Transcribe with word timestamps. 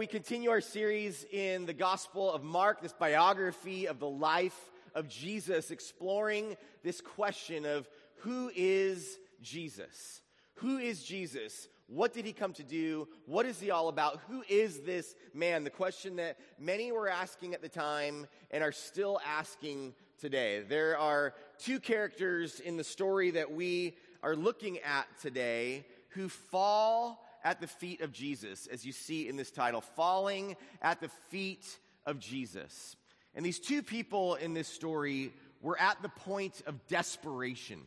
We 0.00 0.06
continue 0.06 0.48
our 0.48 0.62
series 0.62 1.26
in 1.30 1.66
the 1.66 1.74
Gospel 1.74 2.32
of 2.32 2.42
Mark, 2.42 2.80
this 2.80 2.94
biography 2.94 3.86
of 3.86 3.98
the 3.98 4.08
life 4.08 4.70
of 4.94 5.10
Jesus, 5.10 5.70
exploring 5.70 6.56
this 6.82 7.02
question 7.02 7.66
of 7.66 7.86
who 8.20 8.50
is 8.56 9.18
Jesus? 9.42 10.22
Who 10.54 10.78
is 10.78 11.02
Jesus? 11.04 11.68
What 11.86 12.14
did 12.14 12.24
he 12.24 12.32
come 12.32 12.54
to 12.54 12.62
do? 12.62 13.08
What 13.26 13.44
is 13.44 13.60
he 13.60 13.70
all 13.70 13.88
about? 13.88 14.22
Who 14.30 14.42
is 14.48 14.80
this 14.80 15.14
man? 15.34 15.64
The 15.64 15.68
question 15.68 16.16
that 16.16 16.38
many 16.58 16.92
were 16.92 17.10
asking 17.10 17.52
at 17.52 17.60
the 17.60 17.68
time 17.68 18.26
and 18.50 18.64
are 18.64 18.72
still 18.72 19.20
asking 19.26 19.92
today. 20.18 20.62
There 20.66 20.96
are 20.96 21.34
two 21.58 21.78
characters 21.78 22.58
in 22.58 22.78
the 22.78 22.84
story 22.84 23.32
that 23.32 23.52
we 23.52 23.98
are 24.22 24.34
looking 24.34 24.78
at 24.78 25.08
today 25.20 25.84
who 26.08 26.30
fall 26.30 27.22
at 27.44 27.60
the 27.60 27.66
feet 27.66 28.00
of 28.00 28.12
Jesus, 28.12 28.66
as 28.66 28.84
you 28.84 28.92
see 28.92 29.28
in 29.28 29.36
this 29.36 29.50
title, 29.50 29.80
falling 29.80 30.56
at 30.82 31.00
the 31.00 31.08
feet 31.28 31.66
of 32.06 32.18
Jesus. 32.18 32.96
And 33.34 33.44
these 33.44 33.58
two 33.58 33.82
people 33.82 34.34
in 34.34 34.54
this 34.54 34.68
story 34.68 35.32
were 35.60 35.80
at 35.80 36.02
the 36.02 36.08
point 36.08 36.62
of 36.66 36.86
desperation. 36.88 37.80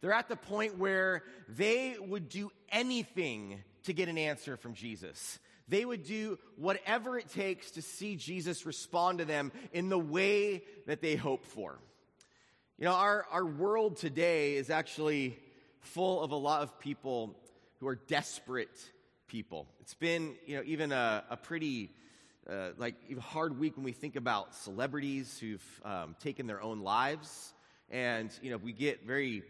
They're 0.00 0.12
at 0.12 0.28
the 0.28 0.36
point 0.36 0.78
where 0.78 1.24
they 1.48 1.96
would 2.00 2.28
do 2.28 2.50
anything 2.70 3.62
to 3.84 3.92
get 3.92 4.08
an 4.08 4.18
answer 4.18 4.56
from 4.56 4.74
Jesus. 4.74 5.38
They 5.68 5.84
would 5.84 6.04
do 6.04 6.38
whatever 6.56 7.18
it 7.18 7.28
takes 7.28 7.72
to 7.72 7.82
see 7.82 8.16
Jesus 8.16 8.66
respond 8.66 9.18
to 9.18 9.24
them 9.24 9.52
in 9.72 9.88
the 9.88 9.98
way 9.98 10.64
that 10.86 11.00
they 11.00 11.16
hope 11.16 11.44
for. 11.44 11.78
You 12.78 12.86
know, 12.86 12.94
our, 12.94 13.26
our 13.30 13.44
world 13.44 13.96
today 13.96 14.54
is 14.54 14.70
actually 14.70 15.38
full 15.80 16.22
of 16.22 16.30
a 16.30 16.36
lot 16.36 16.62
of 16.62 16.80
people 16.80 17.36
who 17.80 17.88
are 17.88 17.96
desperate 17.96 18.78
people. 19.26 19.66
It's 19.80 19.94
been, 19.94 20.34
you 20.46 20.56
know, 20.56 20.62
even 20.66 20.92
a, 20.92 21.24
a 21.30 21.36
pretty 21.36 21.90
uh, 22.48 22.70
like 22.76 22.94
hard 23.18 23.58
week 23.58 23.76
when 23.76 23.84
we 23.84 23.92
think 23.92 24.16
about 24.16 24.54
celebrities 24.54 25.38
who've 25.38 25.80
um, 25.84 26.14
taken 26.20 26.46
their 26.46 26.62
own 26.62 26.80
lives, 26.80 27.54
and 27.90 28.30
you 28.42 28.50
know 28.50 28.58
we 28.58 28.72
get 28.72 29.06
very 29.06 29.42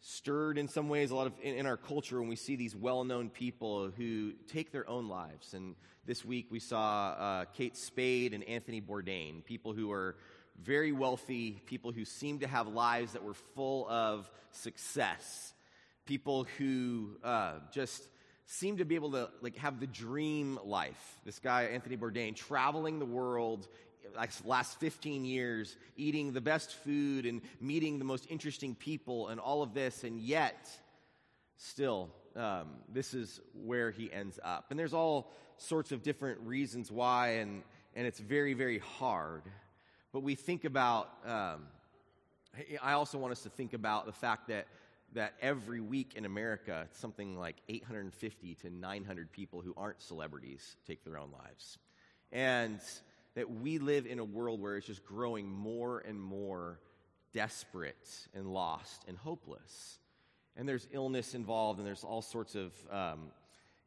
stirred 0.00 0.58
in 0.58 0.68
some 0.68 0.88
ways 0.88 1.12
a 1.12 1.14
lot 1.14 1.26
of 1.28 1.32
in, 1.42 1.54
in 1.54 1.66
our 1.66 1.76
culture 1.76 2.18
when 2.20 2.28
we 2.28 2.36
see 2.36 2.56
these 2.56 2.74
well-known 2.74 3.30
people 3.30 3.90
who 3.96 4.32
take 4.48 4.72
their 4.72 4.88
own 4.88 5.08
lives. 5.08 5.54
And 5.54 5.76
this 6.04 6.24
week 6.24 6.48
we 6.50 6.58
saw 6.58 7.10
uh, 7.10 7.44
Kate 7.54 7.76
Spade 7.76 8.34
and 8.34 8.44
Anthony 8.44 8.80
Bourdain, 8.80 9.44
people 9.44 9.72
who 9.72 9.92
are 9.92 10.16
very 10.60 10.92
wealthy, 10.92 11.62
people 11.66 11.92
who 11.92 12.04
seem 12.04 12.40
to 12.40 12.46
have 12.46 12.66
lives 12.66 13.12
that 13.12 13.22
were 13.22 13.34
full 13.54 13.88
of 13.88 14.30
success 14.50 15.54
people 16.04 16.46
who 16.58 17.16
uh, 17.22 17.54
just 17.72 18.08
seem 18.46 18.76
to 18.78 18.84
be 18.84 18.94
able 18.94 19.12
to 19.12 19.30
like 19.40 19.56
have 19.56 19.80
the 19.80 19.86
dream 19.86 20.58
life. 20.64 21.20
This 21.24 21.38
guy 21.38 21.64
Anthony 21.64 21.96
Bourdain 21.96 22.34
traveling 22.34 22.98
the 22.98 23.06
world 23.06 23.68
like 24.16 24.30
last 24.44 24.78
15 24.80 25.24
years 25.24 25.76
eating 25.96 26.32
the 26.32 26.40
best 26.40 26.74
food 26.74 27.24
and 27.24 27.40
meeting 27.60 27.98
the 27.98 28.04
most 28.04 28.26
interesting 28.28 28.74
people 28.74 29.28
and 29.28 29.40
all 29.40 29.62
of 29.62 29.74
this 29.74 30.04
and 30.04 30.20
yet 30.20 30.68
still 31.56 32.10
um, 32.36 32.68
this 32.92 33.14
is 33.14 33.40
where 33.54 33.90
he 33.90 34.12
ends 34.12 34.38
up 34.44 34.66
and 34.70 34.78
there's 34.78 34.92
all 34.92 35.32
sorts 35.56 35.92
of 35.92 36.02
different 36.02 36.40
reasons 36.40 36.90
why 36.90 37.28
and 37.34 37.62
and 37.94 38.06
it's 38.06 38.18
very 38.18 38.54
very 38.54 38.78
hard 38.78 39.42
but 40.12 40.22
we 40.22 40.34
think 40.34 40.64
about 40.64 41.08
um, 41.24 41.66
i 42.82 42.92
also 42.92 43.18
want 43.18 43.32
us 43.32 43.42
to 43.42 43.48
think 43.48 43.72
about 43.72 44.04
the 44.04 44.12
fact 44.12 44.48
that 44.48 44.66
that 45.14 45.34
every 45.40 45.80
week 45.80 46.14
in 46.16 46.24
America, 46.24 46.88
something 46.92 47.38
like 47.38 47.56
850 47.68 48.54
to 48.56 48.70
900 48.70 49.32
people 49.32 49.60
who 49.60 49.74
aren't 49.76 50.00
celebrities 50.00 50.76
take 50.86 51.04
their 51.04 51.18
own 51.18 51.30
lives. 51.32 51.78
And 52.30 52.80
that 53.34 53.50
we 53.50 53.78
live 53.78 54.06
in 54.06 54.18
a 54.18 54.24
world 54.24 54.60
where 54.60 54.76
it's 54.76 54.86
just 54.86 55.04
growing 55.04 55.50
more 55.50 56.00
and 56.00 56.20
more 56.20 56.80
desperate 57.32 58.08
and 58.34 58.46
lost 58.46 59.04
and 59.08 59.16
hopeless. 59.16 59.98
And 60.56 60.68
there's 60.68 60.86
illness 60.92 61.34
involved, 61.34 61.78
and 61.78 61.86
there's 61.86 62.04
all 62.04 62.22
sorts 62.22 62.54
of 62.54 62.72
um, 62.90 63.30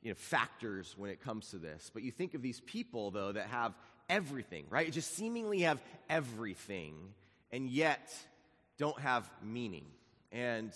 you 0.01 0.09
know, 0.09 0.15
factors 0.15 0.95
when 0.97 1.11
it 1.11 1.21
comes 1.21 1.51
to 1.51 1.57
this. 1.57 1.91
But 1.93 2.03
you 2.03 2.11
think 2.11 2.33
of 2.33 2.41
these 2.41 2.59
people, 2.61 3.11
though, 3.11 3.31
that 3.31 3.47
have 3.47 3.73
everything, 4.09 4.65
right? 4.69 4.91
Just 4.91 5.15
seemingly 5.15 5.61
have 5.61 5.81
everything, 6.09 6.95
and 7.51 7.69
yet 7.69 8.13
don't 8.77 8.99
have 8.99 9.29
meaning. 9.43 9.85
And 10.31 10.71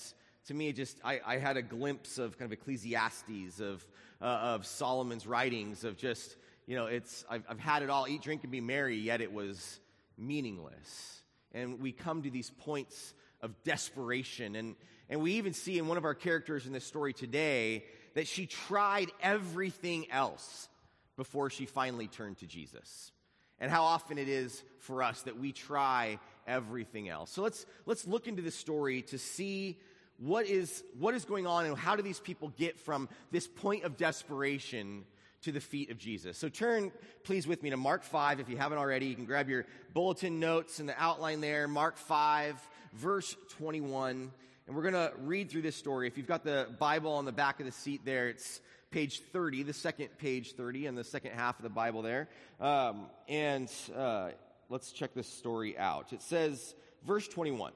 to 0.49 0.55
me, 0.55 0.73
just 0.73 0.97
I, 1.03 1.21
I, 1.23 1.37
had 1.37 1.57
a 1.57 1.61
glimpse 1.61 2.17
of 2.17 2.39
kind 2.39 2.51
of 2.51 2.59
Ecclesiastes, 2.59 3.59
of, 3.59 3.85
uh, 4.19 4.25
of 4.25 4.65
Solomon's 4.65 5.27
writings, 5.27 5.83
of 5.83 5.95
just, 5.95 6.37
you 6.65 6.75
know, 6.75 6.87
it's, 6.87 7.23
I've, 7.29 7.43
I've 7.47 7.59
had 7.59 7.83
it 7.83 7.91
all, 7.91 8.07
eat, 8.07 8.23
drink, 8.23 8.41
and 8.41 8.51
be 8.51 8.59
merry, 8.59 8.97
yet 8.97 9.21
it 9.21 9.31
was 9.31 9.79
meaningless. 10.17 11.21
And 11.51 11.79
we 11.79 11.91
come 11.91 12.23
to 12.23 12.31
these 12.31 12.49
points 12.49 13.13
of 13.41 13.63
desperation. 13.63 14.55
And, 14.55 14.75
and 15.07 15.21
we 15.21 15.33
even 15.33 15.53
see 15.53 15.77
in 15.77 15.87
one 15.87 15.97
of 15.97 16.03
our 16.03 16.15
characters 16.15 16.65
in 16.65 16.73
this 16.73 16.83
story 16.83 17.13
today 17.13 17.85
that 18.15 18.25
she 18.25 18.47
tried 18.47 19.11
everything 19.21 20.09
else 20.09 20.67
before 21.15 21.51
she 21.51 21.67
finally 21.67 22.07
turned 22.07 22.39
to 22.39 22.47
Jesus. 22.47 23.11
And 23.59 23.69
how 23.69 23.83
often 23.83 24.17
it 24.17 24.27
is 24.27 24.63
for 24.79 25.03
us 25.03 25.21
that 25.23 25.37
we 25.37 25.51
try 25.51 26.17
everything 26.47 27.07
else. 27.07 27.29
So 27.29 27.43
let's, 27.43 27.67
let's 27.85 28.07
look 28.07 28.27
into 28.27 28.41
this 28.41 28.55
story 28.55 29.03
to 29.03 29.19
see 29.19 29.77
what 30.19 30.45
is, 30.45 30.83
what 30.97 31.15
is 31.15 31.25
going 31.25 31.47
on 31.47 31.65
and 31.65 31.77
how 31.77 31.95
do 31.95 32.03
these 32.03 32.19
people 32.19 32.53
get 32.57 32.79
from 32.79 33.09
this 33.31 33.47
point 33.47 33.83
of 33.83 33.97
desperation 33.97 35.05
to 35.43 35.51
the 35.51 35.61
feet 35.61 35.89
of 35.89 35.97
Jesus. 35.97 36.37
So 36.37 36.49
turn, 36.49 36.91
please, 37.23 37.47
with 37.47 37.63
me 37.63 37.69
to 37.69 37.77
Mark 37.77 38.03
5 38.03 38.39
if 38.39 38.49
you 38.49 38.57
haven't 38.57 38.77
already. 38.77 39.07
You 39.07 39.15
can 39.15 39.25
grab 39.25 39.49
your 39.49 39.65
bulletin 39.93 40.39
notes 40.39 40.79
and 40.79 40.89
the 40.89 41.01
outline 41.01 41.39
there. 41.39 41.67
Mark 41.67 41.97
5, 41.97 42.55
verse 42.93 43.35
21. 43.57 44.31
And 44.67 44.75
we're 44.75 44.81
going 44.83 44.93
to 44.93 45.13
read 45.21 45.49
through 45.49 45.61
this 45.61 45.75
story. 45.75 46.07
If 46.07 46.17
you've 46.17 46.27
got 46.27 46.43
the 46.43 46.67
Bible 46.77 47.13
on 47.13 47.25
the 47.25 47.31
back 47.31 47.59
of 47.59 47.65
the 47.65 47.71
seat 47.71 48.01
there, 48.03 48.27
it's 48.27 48.59
page 48.91 49.21
30, 49.31 49.63
the 49.63 49.73
second 49.73 50.09
page 50.17 50.53
30, 50.53 50.87
and 50.87 50.97
the 50.97 51.03
second 51.03 51.31
half 51.31 51.57
of 51.57 51.63
the 51.63 51.69
Bible 51.69 52.01
there. 52.01 52.27
Um, 52.59 53.05
and 53.27 53.71
uh, 53.95 54.31
let's 54.69 54.91
check 54.91 55.13
this 55.13 55.27
story 55.27 55.77
out. 55.77 56.11
It 56.11 56.21
says, 56.21 56.75
verse 57.05 57.27
21. 57.27 57.71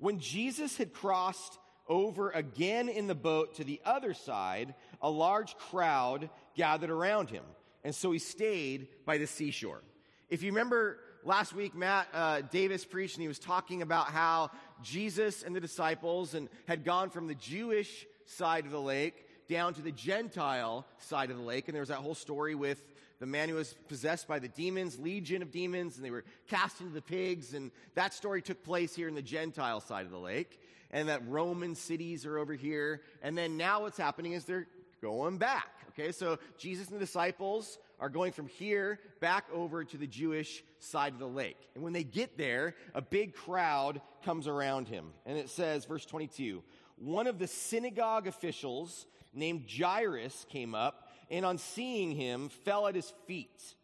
When 0.00 0.18
Jesus 0.18 0.78
had 0.78 0.94
crossed 0.94 1.58
over 1.86 2.30
again 2.30 2.88
in 2.88 3.06
the 3.06 3.14
boat 3.14 3.56
to 3.56 3.64
the 3.64 3.80
other 3.84 4.14
side, 4.14 4.74
a 5.02 5.10
large 5.10 5.56
crowd 5.58 6.30
gathered 6.56 6.90
around 6.90 7.28
him. 7.28 7.44
And 7.84 7.94
so 7.94 8.10
he 8.10 8.18
stayed 8.18 8.88
by 9.04 9.18
the 9.18 9.26
seashore. 9.26 9.82
If 10.30 10.42
you 10.42 10.52
remember 10.52 10.98
last 11.22 11.52
week, 11.52 11.74
Matt 11.74 12.08
uh, 12.14 12.40
Davis 12.40 12.84
preached 12.84 13.16
and 13.16 13.22
he 13.22 13.28
was 13.28 13.38
talking 13.38 13.82
about 13.82 14.06
how 14.06 14.50
Jesus 14.82 15.42
and 15.42 15.54
the 15.54 15.60
disciples 15.60 16.34
and 16.34 16.48
had 16.66 16.82
gone 16.82 17.10
from 17.10 17.26
the 17.26 17.34
Jewish 17.34 18.06
side 18.24 18.64
of 18.64 18.72
the 18.72 18.80
lake 18.80 19.26
down 19.48 19.74
to 19.74 19.82
the 19.82 19.92
Gentile 19.92 20.86
side 20.98 21.30
of 21.30 21.36
the 21.36 21.42
lake. 21.42 21.68
And 21.68 21.74
there 21.74 21.82
was 21.82 21.88
that 21.90 21.98
whole 21.98 22.14
story 22.14 22.54
with 22.54 22.82
the 23.20 23.26
man 23.26 23.50
who 23.50 23.54
was 23.54 23.74
possessed 23.88 24.26
by 24.26 24.38
the 24.38 24.48
demons, 24.48 24.98
legion 24.98 25.42
of 25.42 25.50
demons, 25.50 25.96
and 25.96 26.04
they 26.04 26.10
were 26.10 26.24
cast 26.48 26.80
into 26.80 26.92
the 26.92 27.02
pigs. 27.02 27.54
And 27.54 27.70
that 27.94 28.14
story 28.14 28.42
took 28.42 28.64
place 28.64 28.94
here 28.94 29.08
in 29.08 29.14
the 29.14 29.22
Gentile 29.22 29.80
side 29.80 30.06
of 30.06 30.10
the 30.10 30.18
lake. 30.18 30.60
And 30.90 31.08
that 31.08 31.22
Roman 31.28 31.74
cities 31.74 32.26
are 32.26 32.38
over 32.38 32.54
here. 32.54 33.02
And 33.22 33.38
then 33.38 33.56
now 33.56 33.82
what's 33.82 33.98
happening 33.98 34.32
is 34.32 34.44
they're 34.44 34.66
going 35.00 35.38
back. 35.38 35.68
Okay, 35.90 36.12
so 36.12 36.38
Jesus 36.56 36.88
and 36.88 36.96
the 36.96 37.04
disciples 37.04 37.78
are 38.00 38.08
going 38.08 38.32
from 38.32 38.46
here 38.46 38.98
back 39.20 39.44
over 39.52 39.84
to 39.84 39.96
the 39.98 40.06
Jewish 40.06 40.64
side 40.78 41.12
of 41.12 41.18
the 41.18 41.28
lake. 41.28 41.58
And 41.74 41.84
when 41.84 41.92
they 41.92 42.04
get 42.04 42.38
there, 42.38 42.74
a 42.94 43.02
big 43.02 43.34
crowd 43.34 44.00
comes 44.24 44.48
around 44.48 44.88
him. 44.88 45.12
And 45.26 45.36
it 45.36 45.50
says, 45.50 45.84
verse 45.84 46.06
22, 46.06 46.62
one 46.96 47.26
of 47.26 47.38
the 47.38 47.46
synagogue 47.46 48.26
officials 48.26 49.06
named 49.34 49.66
Jairus 49.70 50.46
came 50.48 50.74
up 50.74 50.99
and 51.30 51.46
on 51.46 51.58
seeing 51.58 52.10
him 52.12 52.48
fell 52.48 52.86
at 52.86 52.94
his 52.94 53.12
feet 53.26 53.74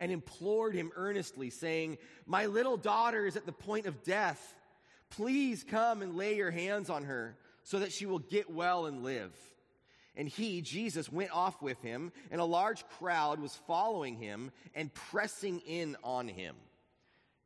and 0.00 0.12
implored 0.12 0.74
him 0.74 0.92
earnestly, 0.96 1.50
saying, 1.50 1.98
My 2.26 2.46
little 2.46 2.76
daughter 2.76 3.26
is 3.26 3.36
at 3.36 3.46
the 3.46 3.52
point 3.52 3.86
of 3.86 4.02
death. 4.04 4.54
Please 5.10 5.64
come 5.68 6.02
and 6.02 6.16
lay 6.16 6.36
your 6.36 6.50
hands 6.50 6.90
on 6.90 7.04
her 7.04 7.36
so 7.64 7.78
that 7.80 7.92
she 7.92 8.06
will 8.06 8.18
get 8.18 8.50
well 8.50 8.86
and 8.86 9.02
live. 9.02 9.32
And 10.16 10.28
he, 10.28 10.62
Jesus, 10.62 11.12
went 11.12 11.30
off 11.30 11.62
with 11.62 11.80
him, 11.80 12.12
and 12.30 12.40
a 12.40 12.44
large 12.44 12.84
crowd 12.98 13.40
was 13.40 13.54
following 13.66 14.16
him 14.16 14.50
and 14.74 14.92
pressing 14.92 15.60
in 15.60 15.96
on 16.02 16.26
him. 16.26 16.56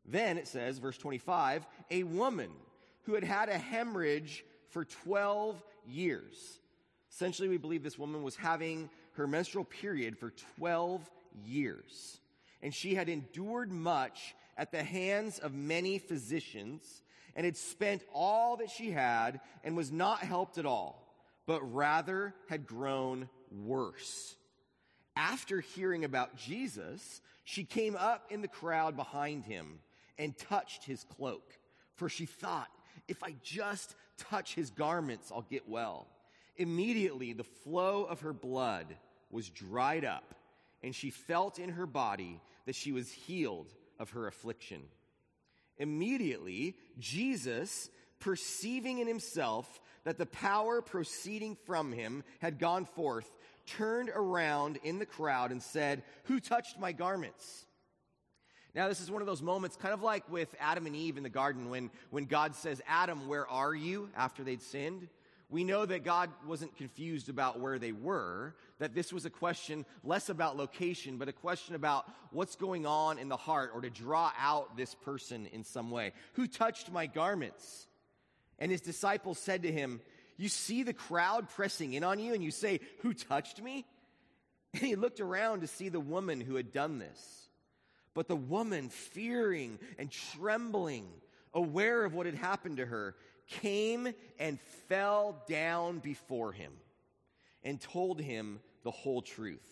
Then 0.07 0.39
it 0.39 0.49
says, 0.49 0.79
verse 0.79 0.97
25, 0.97 1.67
a 1.91 2.03
woman 2.03 2.51
who 3.03 3.15
had 3.15 3.25
had 3.25 3.49
a 3.49 3.59
hemorrhage 3.59 4.45
for 4.71 4.85
12 4.85 5.63
years. 5.87 6.61
Essentially, 7.13 7.49
we 7.49 7.59
believe 7.59 7.83
this 7.83 7.99
woman 7.99 8.23
was 8.23 8.37
having 8.37 8.89
her 9.13 9.27
menstrual 9.27 9.65
period 9.65 10.17
for 10.17 10.33
12 10.57 11.11
years. 11.45 12.21
And 12.63 12.75
she 12.75 12.95
had 12.95 13.09
endured 13.09 13.71
much 13.71 14.35
at 14.57 14.73
the 14.73 14.83
hands 14.83 15.39
of 15.39 15.53
many 15.53 15.99
physicians 15.99 17.03
and 17.37 17.45
had 17.45 17.57
spent 17.57 18.03
all 18.15 18.57
that 18.57 18.71
she 18.71 18.91
had 18.91 19.41
and 19.63 19.77
was 19.77 19.93
not 19.93 20.21
helped 20.21 20.57
at 20.57 20.67
all, 20.67 21.15
but 21.47 21.61
rather 21.75 22.35
had 22.49 22.67
grown 22.67 23.29
worse. 23.51 24.35
After 25.15 25.61
hearing 25.61 26.05
about 26.05 26.37
Jesus, 26.37 27.21
she 27.45 27.65
came 27.65 27.97
up 27.97 28.27
in 28.31 28.41
the 28.41 28.49
crowd 28.49 28.97
behind 28.97 29.45
him 29.45 29.81
and 30.19 30.37
touched 30.37 30.85
his 30.85 31.05
cloak, 31.05 31.59
for 31.95 32.09
she 32.09 32.25
thought, 32.25 32.71
if 33.09 33.23
I 33.23 33.35
just 33.43 33.95
touch 34.17 34.55
his 34.55 34.71
garments, 34.71 35.31
I'll 35.31 35.43
get 35.43 35.69
well. 35.69 36.07
Immediately, 36.57 37.33
the 37.33 37.45
flow 37.45 38.05
of 38.05 38.21
her 38.21 38.33
blood 38.33 38.97
was 39.31 39.49
dried 39.49 40.05
up, 40.05 40.35
and 40.83 40.95
she 40.95 41.11
felt 41.11 41.59
in 41.59 41.71
her 41.71 41.87
body 41.87 42.41
that 42.67 42.75
she 42.75 42.93
was 42.93 43.11
healed 43.11 43.73
of 43.99 44.11
her 44.11 44.27
affliction. 44.27 44.83
Immediately, 45.79 46.77
Jesus, 46.99 47.89
perceiving 48.21 48.99
in 48.99 49.07
himself 49.07 49.81
that 50.05 50.19
the 50.19 50.27
power 50.27 50.83
proceeding 50.83 51.57
from 51.67 51.93
him 51.93 52.25
had 52.41 52.59
gone 52.59 52.85
forth, 52.85 53.31
turned 53.67 54.11
around 54.11 54.79
in 54.83 54.99
the 54.99 55.07
crowd 55.07 55.51
and 55.51 55.63
said, 55.63 56.03
Who 56.25 56.41
touched 56.41 56.79
my 56.79 56.93
garments? 56.93 57.65
Now, 58.75 58.89
this 58.89 59.01
is 59.01 59.11
one 59.11 59.21
of 59.21 59.27
those 59.27 59.43
moments, 59.43 59.77
kind 59.77 59.93
of 59.93 60.03
like 60.03 60.31
with 60.31 60.55
Adam 60.59 60.87
and 60.87 60.97
Eve 60.97 61.19
in 61.19 61.23
the 61.23 61.29
garden, 61.29 61.69
when, 61.69 61.91
when 62.11 62.25
God 62.25 62.55
says, 62.55 62.81
Adam, 62.89 63.29
where 63.29 63.47
are 63.47 63.75
you? 63.75 64.09
after 64.17 64.43
they'd 64.43 64.63
sinned. 64.63 65.09
We 65.53 65.65
know 65.65 65.85
that 65.85 66.03
God 66.03 66.31
wasn't 66.47 66.79
confused 66.79 67.29
about 67.29 67.61
where 67.61 67.79
they 67.79 67.93
were, 67.93 68.55
that 68.79 68.95
this 68.95 69.13
was 69.13 69.27
a 69.27 69.31
question 69.31 69.85
less 70.03 70.31
about 70.31 70.57
location, 70.57 71.19
but 71.19 71.29
a 71.29 71.33
question 71.33 71.75
about 71.75 72.11
what's 72.31 72.57
going 72.57 72.87
on 72.87 73.19
in 73.19 73.29
the 73.29 73.37
heart 73.37 73.73
or 73.75 73.83
to 73.83 73.91
draw 73.91 74.33
out 74.41 74.79
this 74.79 74.95
person 74.95 75.45
in 75.53 75.63
some 75.63 75.91
way. 75.91 76.13
Who 76.33 76.47
touched 76.47 76.91
my 76.91 77.05
garments? 77.05 77.87
And 78.59 78.73
his 78.73 78.81
disciples 78.81 79.39
said 79.39 79.65
to 79.65 79.71
him, 79.71 80.01
You 80.39 80.49
see 80.49 80.85
the 80.85 80.95
crowd 80.95 81.51
pressing 81.51 81.93
in 81.93 82.03
on 82.03 82.19
you, 82.19 82.33
and 82.33 82.43
you 82.43 82.51
say, 82.51 82.81
Who 83.03 83.13
touched 83.13 83.61
me? 83.63 83.85
And 84.75 84.81
he 84.81 84.97
looked 84.97 85.21
around 85.21 85.61
to 85.61 85.67
see 85.67 85.91
the 85.91 86.01
woman 86.01 86.41
who 86.41 86.55
had 86.55 86.73
done 86.73 86.99
this. 86.99 87.51
But 88.15 88.27
the 88.27 88.35
woman, 88.37 88.89
fearing 88.89 89.79
and 89.99 90.11
trembling, 90.11 91.07
aware 91.53 92.07
of 92.07 92.15
what 92.15 92.25
had 92.25 92.37
happened 92.37 92.79
to 92.79 92.87
her, 92.87 93.15
came 93.47 94.13
and 94.39 94.61
fell 94.89 95.43
down 95.49 95.99
before 95.99 96.53
him 96.53 96.73
and 97.63 97.81
told 97.81 98.21
him 98.21 98.61
the 98.83 98.91
whole 98.91 99.23
truth. 99.23 99.67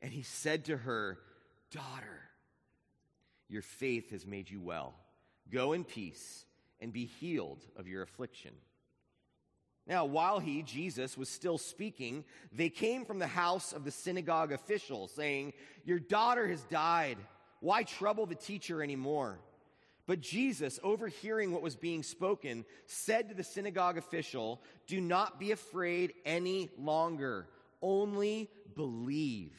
And 0.00 0.12
he 0.12 0.22
said 0.22 0.66
to 0.66 0.76
her, 0.76 1.18
Daughter, 1.70 2.20
your 3.48 3.62
faith 3.62 4.10
has 4.10 4.26
made 4.26 4.50
you 4.50 4.60
well. 4.60 4.94
Go 5.50 5.72
in 5.72 5.84
peace 5.84 6.44
and 6.80 6.92
be 6.92 7.06
healed 7.06 7.62
of 7.76 7.86
your 7.86 8.02
affliction. 8.02 8.52
Now, 9.86 10.04
while 10.04 10.38
he, 10.38 10.62
Jesus, 10.62 11.16
was 11.16 11.28
still 11.28 11.58
speaking, 11.58 12.24
they 12.52 12.68
came 12.68 13.04
from 13.04 13.18
the 13.18 13.26
house 13.26 13.72
of 13.72 13.84
the 13.84 13.90
synagogue 13.90 14.52
official, 14.52 15.08
saying, 15.08 15.54
Your 15.84 15.98
daughter 15.98 16.46
has 16.46 16.62
died. 16.64 17.18
Why 17.60 17.82
trouble 17.82 18.26
the 18.26 18.34
teacher 18.34 18.82
anymore? 18.82 19.38
But 20.12 20.20
Jesus, 20.20 20.78
overhearing 20.82 21.52
what 21.52 21.62
was 21.62 21.74
being 21.74 22.02
spoken, 22.02 22.66
said 22.84 23.30
to 23.30 23.34
the 23.34 23.42
synagogue 23.42 23.96
official, 23.96 24.60
Do 24.86 25.00
not 25.00 25.40
be 25.40 25.52
afraid 25.52 26.12
any 26.26 26.68
longer, 26.76 27.48
only 27.80 28.50
believe. 28.74 29.56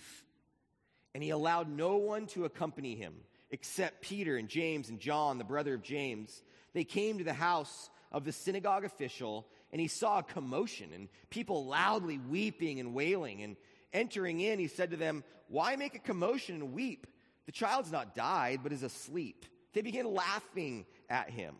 And 1.16 1.24
he 1.24 1.32
allowed 1.32 1.70
no 1.70 1.96
one 1.96 2.28
to 2.28 2.46
accompany 2.46 2.94
him 2.94 3.16
except 3.50 4.04
Peter 4.04 4.38
and 4.38 4.48
James 4.48 4.90
and 4.90 5.00
John, 5.00 5.40
the 5.40 5.44
brother 5.44 5.74
of 5.74 5.82
James. 5.82 6.44
They 6.74 6.84
came 6.84 7.18
to 7.18 7.24
the 7.24 7.34
house 7.34 7.90
of 8.12 8.24
the 8.24 8.32
synagogue 8.32 8.86
official, 8.86 9.48
and 9.72 9.82
he 9.82 9.88
saw 9.88 10.20
a 10.20 10.24
commotion 10.24 10.92
and 10.94 11.10
people 11.32 11.66
loudly 11.66 12.20
weeping 12.20 12.80
and 12.80 12.94
wailing. 12.94 13.42
And 13.42 13.56
entering 13.92 14.40
in, 14.40 14.60
he 14.60 14.68
said 14.68 14.92
to 14.92 14.98
them, 14.98 15.24
Why 15.48 15.78
make 15.78 15.96
a 15.96 16.00
commotion 16.00 16.58
and 16.58 16.74
weep? 16.74 17.08
The 17.48 17.52
child's 17.52 17.92
not 17.92 18.14
died, 18.14 18.60
but 18.62 18.72
is 18.72 18.84
asleep. 18.84 19.48
They 19.74 19.82
began 19.82 20.14
laughing 20.14 20.86
at 21.10 21.30
him, 21.30 21.56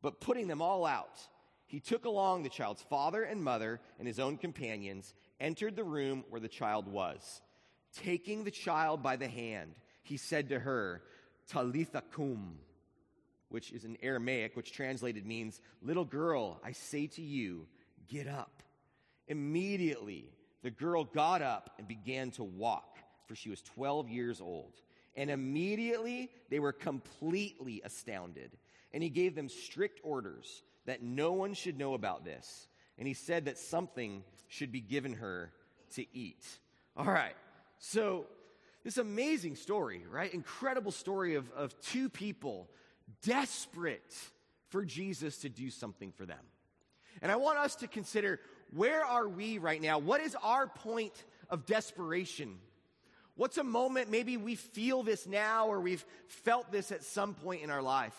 but 0.00 0.20
putting 0.20 0.48
them 0.48 0.62
all 0.62 0.84
out, 0.84 1.20
he 1.66 1.80
took 1.80 2.04
along 2.04 2.42
the 2.42 2.48
child's 2.48 2.82
father 2.82 3.22
and 3.22 3.42
mother 3.42 3.80
and 3.98 4.06
his 4.06 4.18
own 4.18 4.36
companions, 4.36 5.14
entered 5.40 5.76
the 5.76 5.84
room 5.84 6.24
where 6.28 6.40
the 6.40 6.48
child 6.48 6.86
was. 6.86 7.40
Taking 7.94 8.44
the 8.44 8.50
child 8.50 9.02
by 9.02 9.16
the 9.16 9.28
hand, 9.28 9.74
he 10.02 10.16
said 10.16 10.48
to 10.48 10.58
her, 10.58 11.02
Talitha 11.48 12.02
cum, 12.14 12.58
which 13.48 13.72
is 13.72 13.84
in 13.84 13.96
Aramaic, 14.02 14.56
which 14.56 14.72
translated 14.72 15.26
means, 15.26 15.60
Little 15.82 16.04
girl, 16.04 16.60
I 16.64 16.72
say 16.72 17.06
to 17.08 17.22
you, 17.22 17.66
get 18.08 18.26
up. 18.26 18.62
Immediately, 19.28 20.32
the 20.62 20.70
girl 20.70 21.04
got 21.04 21.42
up 21.42 21.70
and 21.78 21.86
began 21.86 22.30
to 22.32 22.44
walk, 22.44 22.98
for 23.26 23.34
she 23.34 23.50
was 23.50 23.62
12 23.62 24.08
years 24.08 24.40
old. 24.40 24.72
And 25.16 25.30
immediately 25.30 26.30
they 26.50 26.60
were 26.60 26.72
completely 26.72 27.82
astounded. 27.84 28.50
And 28.92 29.02
he 29.02 29.10
gave 29.10 29.34
them 29.34 29.48
strict 29.48 30.00
orders 30.02 30.62
that 30.86 31.02
no 31.02 31.32
one 31.32 31.54
should 31.54 31.78
know 31.78 31.94
about 31.94 32.24
this. 32.24 32.68
And 32.98 33.06
he 33.06 33.14
said 33.14 33.46
that 33.46 33.58
something 33.58 34.22
should 34.48 34.72
be 34.72 34.80
given 34.80 35.14
her 35.14 35.52
to 35.94 36.04
eat. 36.16 36.44
All 36.96 37.06
right. 37.06 37.34
So, 37.78 38.26
this 38.84 38.98
amazing 38.98 39.56
story, 39.56 40.02
right? 40.10 40.32
Incredible 40.32 40.90
story 40.90 41.36
of, 41.36 41.50
of 41.52 41.78
two 41.82 42.08
people 42.08 42.68
desperate 43.22 44.14
for 44.68 44.84
Jesus 44.84 45.38
to 45.38 45.48
do 45.48 45.70
something 45.70 46.12
for 46.12 46.26
them. 46.26 46.38
And 47.20 47.30
I 47.30 47.36
want 47.36 47.58
us 47.58 47.76
to 47.76 47.86
consider 47.86 48.40
where 48.74 49.04
are 49.04 49.28
we 49.28 49.58
right 49.58 49.80
now? 49.80 49.98
What 49.98 50.20
is 50.20 50.36
our 50.42 50.66
point 50.66 51.12
of 51.48 51.66
desperation? 51.66 52.56
What's 53.34 53.56
a 53.56 53.64
moment, 53.64 54.10
maybe 54.10 54.36
we 54.36 54.56
feel 54.56 55.02
this 55.02 55.26
now 55.26 55.68
or 55.68 55.80
we've 55.80 56.04
felt 56.26 56.70
this 56.70 56.92
at 56.92 57.02
some 57.02 57.34
point 57.34 57.62
in 57.62 57.70
our 57.70 57.82
life 57.82 58.16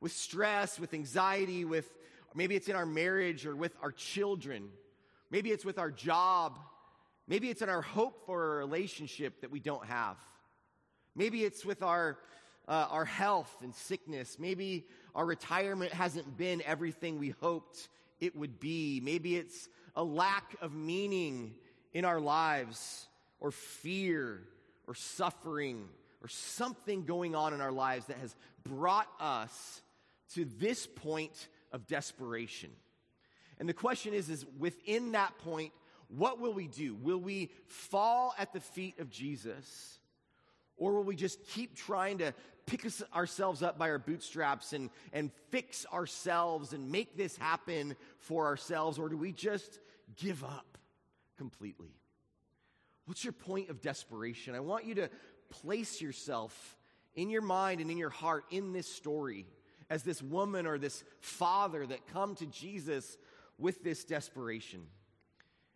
with 0.00 0.12
stress, 0.12 0.78
with 0.78 0.92
anxiety, 0.92 1.64
with 1.64 1.90
maybe 2.34 2.54
it's 2.54 2.68
in 2.68 2.76
our 2.76 2.84
marriage 2.84 3.46
or 3.46 3.56
with 3.56 3.74
our 3.82 3.92
children. 3.92 4.68
Maybe 5.30 5.50
it's 5.50 5.64
with 5.64 5.78
our 5.78 5.90
job. 5.90 6.58
Maybe 7.26 7.48
it's 7.48 7.62
in 7.62 7.70
our 7.70 7.80
hope 7.80 8.26
for 8.26 8.54
a 8.54 8.56
relationship 8.58 9.40
that 9.40 9.50
we 9.50 9.60
don't 9.60 9.86
have. 9.86 10.16
Maybe 11.14 11.44
it's 11.44 11.64
with 11.64 11.82
our, 11.82 12.18
uh, 12.68 12.88
our 12.90 13.06
health 13.06 13.54
and 13.62 13.74
sickness. 13.74 14.38
Maybe 14.38 14.86
our 15.14 15.24
retirement 15.24 15.92
hasn't 15.92 16.36
been 16.36 16.62
everything 16.66 17.18
we 17.18 17.30
hoped 17.40 17.88
it 18.20 18.36
would 18.36 18.60
be. 18.60 19.00
Maybe 19.02 19.36
it's 19.36 19.68
a 19.96 20.04
lack 20.04 20.56
of 20.60 20.74
meaning 20.74 21.54
in 21.94 22.04
our 22.04 22.20
lives 22.20 23.08
or 23.42 23.50
fear 23.50 24.40
or 24.86 24.94
suffering 24.94 25.88
or 26.22 26.28
something 26.28 27.04
going 27.04 27.34
on 27.34 27.52
in 27.52 27.60
our 27.60 27.72
lives 27.72 28.06
that 28.06 28.16
has 28.18 28.34
brought 28.62 29.08
us 29.20 29.82
to 30.34 30.44
this 30.44 30.86
point 30.86 31.48
of 31.72 31.86
desperation. 31.88 32.70
And 33.58 33.68
the 33.68 33.74
question 33.74 34.14
is, 34.14 34.30
is 34.30 34.46
within 34.58 35.12
that 35.12 35.36
point, 35.38 35.72
what 36.08 36.38
will 36.38 36.52
we 36.52 36.68
do? 36.68 36.94
Will 36.94 37.18
we 37.18 37.50
fall 37.66 38.32
at 38.38 38.52
the 38.52 38.60
feet 38.60 39.00
of 39.00 39.10
Jesus? 39.10 39.98
Or 40.76 40.92
will 40.92 41.04
we 41.04 41.16
just 41.16 41.44
keep 41.48 41.74
trying 41.74 42.18
to 42.18 42.32
pick 42.66 42.86
us, 42.86 43.02
ourselves 43.12 43.60
up 43.60 43.76
by 43.76 43.90
our 43.90 43.98
bootstraps 43.98 44.72
and, 44.72 44.88
and 45.12 45.32
fix 45.50 45.84
ourselves 45.92 46.72
and 46.72 46.92
make 46.92 47.16
this 47.16 47.36
happen 47.36 47.96
for 48.20 48.46
ourselves? 48.46 49.00
Or 49.00 49.08
do 49.08 49.16
we 49.16 49.32
just 49.32 49.80
give 50.16 50.44
up 50.44 50.78
completely? 51.36 52.01
What's 53.06 53.24
your 53.24 53.32
point 53.32 53.68
of 53.68 53.80
desperation? 53.80 54.54
I 54.54 54.60
want 54.60 54.84
you 54.84 54.94
to 54.96 55.10
place 55.50 56.00
yourself 56.00 56.76
in 57.14 57.30
your 57.30 57.42
mind 57.42 57.80
and 57.80 57.90
in 57.90 57.98
your 57.98 58.10
heart 58.10 58.44
in 58.50 58.72
this 58.72 58.86
story 58.86 59.46
as 59.90 60.02
this 60.02 60.22
woman 60.22 60.66
or 60.66 60.78
this 60.78 61.04
father 61.20 61.86
that 61.86 62.06
come 62.06 62.34
to 62.36 62.46
Jesus 62.46 63.18
with 63.58 63.82
this 63.82 64.04
desperation. 64.04 64.80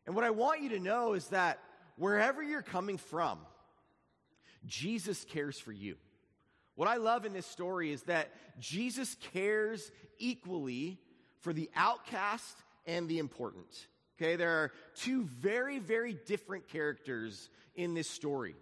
And 0.06 0.14
what 0.14 0.24
I 0.24 0.30
want 0.30 0.62
you 0.62 0.70
to 0.70 0.80
know 0.80 1.12
is 1.14 1.26
that 1.28 1.58
wherever 1.96 2.42
you're 2.42 2.62
coming 2.62 2.96
from, 2.96 3.38
Jesus 4.64 5.24
cares 5.24 5.58
for 5.58 5.72
you. 5.72 5.96
What 6.74 6.88
I 6.88 6.96
love 6.96 7.24
in 7.24 7.32
this 7.32 7.46
story 7.46 7.90
is 7.92 8.02
that 8.04 8.30
Jesus 8.58 9.16
cares 9.32 9.90
equally 10.18 10.98
for 11.40 11.52
the 11.52 11.70
outcast 11.74 12.56
and 12.86 13.08
the 13.08 13.18
important. 13.18 13.86
Okay, 14.18 14.36
there 14.36 14.62
are 14.62 14.72
two 14.94 15.24
very, 15.24 15.78
very 15.78 16.14
different 16.26 16.68
characters 16.68 17.50
in 17.74 17.94
this 17.94 18.08
story. 18.08 18.54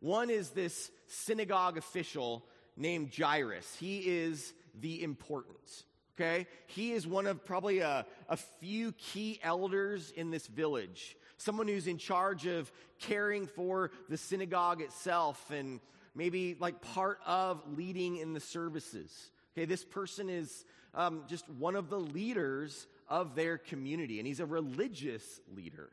One 0.00 0.30
is 0.30 0.50
this 0.50 0.90
synagogue 1.08 1.78
official 1.78 2.44
named 2.76 3.12
Jairus. 3.16 3.76
He 3.80 3.98
is 3.98 4.52
the 4.78 5.02
important. 5.02 5.84
Okay? 6.16 6.46
He 6.66 6.92
is 6.92 7.06
one 7.06 7.26
of 7.26 7.44
probably 7.44 7.80
a, 7.80 8.06
a 8.28 8.36
few 8.36 8.92
key 8.92 9.40
elders 9.42 10.12
in 10.14 10.30
this 10.30 10.46
village. 10.46 11.16
Someone 11.38 11.66
who's 11.66 11.88
in 11.88 11.98
charge 11.98 12.46
of 12.46 12.70
caring 13.00 13.46
for 13.46 13.90
the 14.08 14.16
synagogue 14.16 14.80
itself 14.80 15.50
and 15.50 15.80
maybe 16.14 16.56
like 16.60 16.80
part 16.80 17.18
of 17.26 17.62
leading 17.76 18.16
in 18.18 18.32
the 18.32 18.40
services. 18.40 19.30
Okay, 19.56 19.64
this 19.64 19.84
person 19.84 20.30
is 20.30 20.64
um, 20.94 21.22
just 21.28 21.48
one 21.50 21.74
of 21.74 21.90
the 21.90 21.98
leaders 21.98 22.86
of 23.08 23.34
their 23.34 23.58
community, 23.58 24.18
and 24.18 24.26
he's 24.26 24.40
a 24.40 24.46
religious 24.46 25.40
leader. 25.54 25.90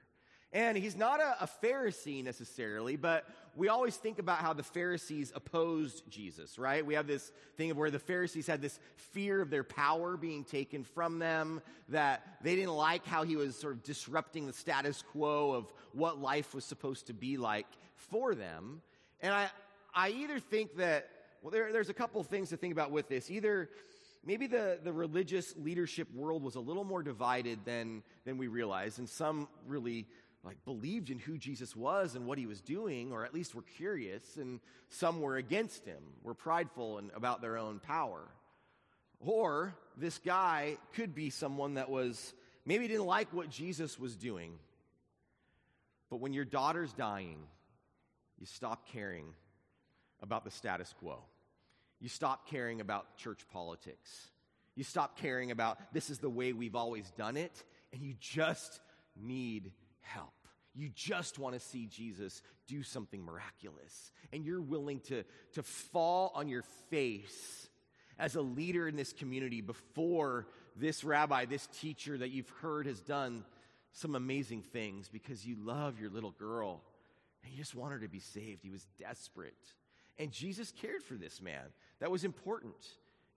And 0.53 0.77
he's 0.77 0.97
not 0.97 1.21
a, 1.21 1.43
a, 1.43 1.49
Pharisee 1.63 2.21
necessarily, 2.21 2.97
but 2.97 3.25
we 3.55 3.69
always 3.69 3.95
think 3.95 4.19
about 4.19 4.39
how 4.39 4.51
the 4.51 4.63
Pharisees 4.63 5.31
opposed 5.33 6.09
Jesus, 6.09 6.59
right? 6.59 6.85
We 6.85 6.93
have 6.95 7.07
this 7.07 7.31
thing 7.55 7.71
of 7.71 7.77
where 7.77 7.89
the 7.89 7.99
Pharisees 7.99 8.47
had 8.47 8.61
this 8.61 8.77
fear 8.97 9.41
of 9.41 9.49
their 9.49 9.63
power 9.63 10.17
being 10.17 10.43
taken 10.43 10.83
from 10.83 11.19
them, 11.19 11.61
that 11.87 12.37
they 12.41 12.57
didn't 12.57 12.75
like 12.75 13.05
how 13.05 13.23
he 13.23 13.37
was 13.37 13.55
sort 13.55 13.75
of 13.75 13.83
disrupting 13.83 14.45
the 14.45 14.51
status 14.51 15.01
quo 15.01 15.53
of 15.53 15.71
what 15.93 16.19
life 16.19 16.53
was 16.53 16.65
supposed 16.65 17.07
to 17.07 17.13
be 17.13 17.37
like 17.37 17.67
for 17.95 18.35
them. 18.35 18.81
And 19.21 19.33
I, 19.33 19.49
I 19.95 20.09
either 20.09 20.39
think 20.39 20.75
that, 20.77 21.07
well, 21.41 21.51
there, 21.51 21.71
there's 21.71 21.89
a 21.89 21.93
couple 21.93 22.21
things 22.23 22.49
to 22.49 22.57
think 22.57 22.73
about 22.73 22.91
with 22.91 23.07
this. 23.07 23.31
Either 23.31 23.69
maybe 24.25 24.47
the, 24.47 24.79
the 24.83 24.93
religious 24.93 25.55
leadership 25.57 26.07
world 26.13 26.43
was 26.43 26.55
a 26.55 26.59
little 26.59 26.83
more 26.83 27.03
divided 27.03 27.59
than, 27.65 28.03
than 28.25 28.37
we 28.37 28.47
realized, 28.47 28.99
and 28.99 29.09
some 29.09 29.47
really 29.67 30.07
like 30.43 30.63
believed 30.65 31.09
in 31.09 31.19
who 31.19 31.37
Jesus 31.37 31.75
was 31.75 32.15
and 32.15 32.25
what 32.25 32.37
he 32.37 32.45
was 32.45 32.61
doing, 32.61 33.11
or 33.11 33.25
at 33.25 33.33
least 33.33 33.53
were 33.53 33.61
curious, 33.61 34.37
and 34.37 34.59
some 34.89 35.21
were 35.21 35.37
against 35.37 35.85
him, 35.85 36.01
were 36.23 36.33
prideful 36.33 36.97
and 36.97 37.11
about 37.15 37.41
their 37.41 37.57
own 37.57 37.79
power. 37.79 38.21
Or 39.19 39.75
this 39.97 40.17
guy 40.17 40.77
could 40.93 41.13
be 41.13 41.29
someone 41.29 41.75
that 41.75 41.89
was 41.89 42.33
maybe 42.65 42.87
didn't 42.87 43.05
like 43.05 43.31
what 43.33 43.49
Jesus 43.49 43.99
was 43.99 44.15
doing. 44.15 44.57
But 46.09 46.17
when 46.17 46.33
your 46.33 46.45
daughter's 46.45 46.91
dying, 46.93 47.37
you 48.39 48.47
stop 48.47 48.87
caring 48.91 49.35
about 50.21 50.43
the 50.43 50.51
status 50.51 50.93
quo. 50.99 51.19
You 52.01 52.09
stop 52.09 52.49
caring 52.49 52.81
about 52.81 53.15
church 53.17 53.41
politics. 53.53 54.29
You 54.75 54.83
stop 54.83 55.17
caring 55.17 55.51
about 55.51 55.77
this 55.93 56.09
is 56.09 56.19
the 56.19 56.29
way 56.29 56.51
we've 56.51 56.75
always 56.75 57.09
done 57.11 57.37
it, 57.37 57.63
and 57.93 58.01
you 58.01 58.15
just 58.19 58.81
need 59.15 59.71
help. 60.01 60.33
You 60.73 60.89
just 60.93 61.37
want 61.37 61.53
to 61.53 61.59
see 61.59 61.85
Jesus 61.85 62.41
do 62.67 62.81
something 62.81 63.23
miraculous. 63.23 64.11
And 64.33 64.45
you're 64.45 64.61
willing 64.61 65.01
to, 65.01 65.23
to 65.53 65.63
fall 65.63 66.31
on 66.33 66.47
your 66.47 66.63
face 66.89 67.67
as 68.17 68.35
a 68.35 68.41
leader 68.41 68.87
in 68.87 68.95
this 68.95 69.13
community 69.13 69.61
before 69.61 70.47
this 70.75 71.03
rabbi, 71.03 71.45
this 71.45 71.67
teacher 71.79 72.17
that 72.17 72.29
you've 72.29 72.49
heard 72.61 72.87
has 72.87 73.01
done 73.01 73.43
some 73.91 74.15
amazing 74.15 74.61
things 74.61 75.09
because 75.09 75.45
you 75.45 75.57
love 75.59 75.99
your 75.99 76.09
little 76.09 76.31
girl 76.31 76.81
and 77.43 77.51
you 77.51 77.57
just 77.57 77.75
want 77.75 77.91
her 77.91 77.99
to 77.99 78.07
be 78.07 78.19
saved. 78.19 78.63
He 78.63 78.69
was 78.69 78.87
desperate. 78.97 79.53
And 80.17 80.31
Jesus 80.31 80.71
cared 80.71 81.03
for 81.03 81.15
this 81.15 81.41
man. 81.41 81.73
That 82.01 82.11
was 82.11 82.25
important. 82.25 82.75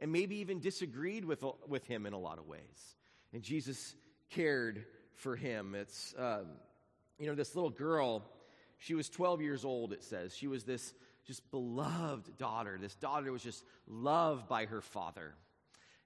And 0.01 0.11
maybe 0.11 0.37
even 0.39 0.59
disagreed 0.59 1.25
with, 1.25 1.45
with 1.69 1.87
him 1.87 2.05
in 2.05 2.13
a 2.13 2.19
lot 2.19 2.39
of 2.39 2.49
ways. 2.49 2.97
And 3.33 3.43
Jesus 3.43 3.95
cared 4.31 4.85
for 5.15 5.37
him. 5.37 5.77
It's. 5.77 6.13
Um, 6.19 6.47
you 7.19 7.27
know, 7.27 7.35
this 7.35 7.55
little 7.55 7.71
girl, 7.71 8.25
she 8.79 8.95
was 8.95 9.09
12 9.09 9.41
years 9.41 9.65
old, 9.65 9.93
it 9.93 10.03
says. 10.03 10.37
She 10.37 10.47
was 10.47 10.65
this 10.65 10.93
just 11.27 11.49
beloved 11.51 12.37
daughter. 12.39 12.77
This 12.81 12.95
daughter 12.95 13.33
was 13.33 13.43
just 13.43 13.65
loved 13.87 14.49
by 14.49 14.67
her 14.67 14.81
father. 14.81 15.35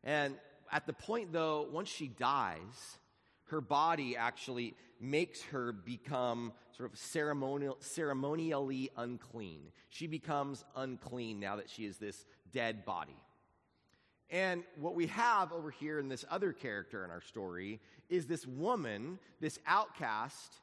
And 0.04 0.34
at 0.70 0.86
the 0.86 0.92
point, 0.92 1.32
though, 1.32 1.66
once 1.72 1.88
she 1.88 2.08
dies, 2.08 2.98
her 3.46 3.60
body 3.60 4.16
actually 4.16 4.76
makes 5.00 5.42
her 5.44 5.72
become 5.72 6.52
sort 6.76 6.92
of 6.92 6.98
ceremonial, 6.98 7.78
ceremonially 7.80 8.90
unclean. 8.96 9.72
She 9.88 10.06
becomes 10.06 10.64
unclean 10.76 11.40
now 11.40 11.56
that 11.56 11.70
she 11.70 11.84
is 11.84 11.96
this 11.96 12.24
dead 12.52 12.84
body. 12.84 13.16
And 14.30 14.62
what 14.78 14.94
we 14.94 15.06
have 15.06 15.52
over 15.52 15.70
here 15.70 15.98
in 15.98 16.08
this 16.08 16.24
other 16.30 16.52
character 16.52 17.04
in 17.04 17.10
our 17.10 17.22
story 17.22 17.80
is 18.10 18.26
this 18.26 18.46
woman, 18.46 19.18
this 19.40 19.58
outcast, 19.66 20.60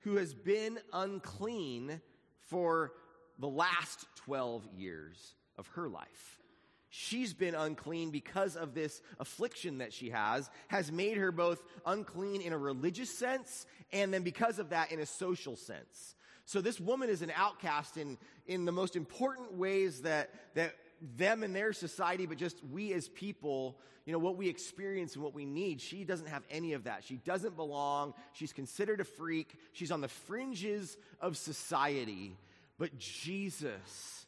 who 0.00 0.16
has 0.16 0.34
been 0.34 0.78
unclean 0.92 2.00
for 2.40 2.92
the 3.38 3.48
last 3.48 4.06
12 4.16 4.66
years 4.76 5.34
of 5.56 5.66
her 5.68 5.88
life. 5.88 6.40
She's 6.88 7.34
been 7.34 7.54
unclean 7.54 8.10
because 8.10 8.56
of 8.56 8.72
this 8.72 9.02
affliction 9.18 9.78
that 9.78 9.92
she 9.92 10.10
has, 10.10 10.48
has 10.68 10.92
made 10.92 11.16
her 11.16 11.32
both 11.32 11.62
unclean 11.84 12.40
in 12.40 12.52
a 12.52 12.58
religious 12.58 13.10
sense 13.10 13.66
and 13.92 14.14
then 14.14 14.22
because 14.22 14.58
of 14.58 14.70
that 14.70 14.92
in 14.92 15.00
a 15.00 15.06
social 15.06 15.56
sense. 15.56 16.14
So 16.44 16.60
this 16.60 16.78
woman 16.78 17.10
is 17.10 17.22
an 17.22 17.32
outcast 17.34 17.96
in, 17.96 18.16
in 18.46 18.64
the 18.64 18.72
most 18.72 18.94
important 18.94 19.54
ways 19.54 20.02
that, 20.02 20.30
that 20.54 20.76
them 21.16 21.42
and 21.42 21.54
their 21.54 21.72
society, 21.72 22.26
but 22.26 22.38
just 22.38 22.62
we 22.64 22.92
as 22.92 23.08
people, 23.08 23.78
you 24.04 24.12
know, 24.12 24.18
what 24.18 24.36
we 24.36 24.48
experience 24.48 25.14
and 25.14 25.22
what 25.22 25.34
we 25.34 25.44
need. 25.44 25.80
She 25.80 26.04
doesn't 26.04 26.28
have 26.28 26.42
any 26.50 26.72
of 26.72 26.84
that. 26.84 27.04
She 27.04 27.16
doesn't 27.16 27.56
belong. 27.56 28.14
She's 28.32 28.52
considered 28.52 29.00
a 29.00 29.04
freak. 29.04 29.54
She's 29.72 29.90
on 29.90 30.00
the 30.00 30.08
fringes 30.08 30.96
of 31.20 31.36
society. 31.36 32.36
But 32.78 32.98
Jesus 32.98 34.26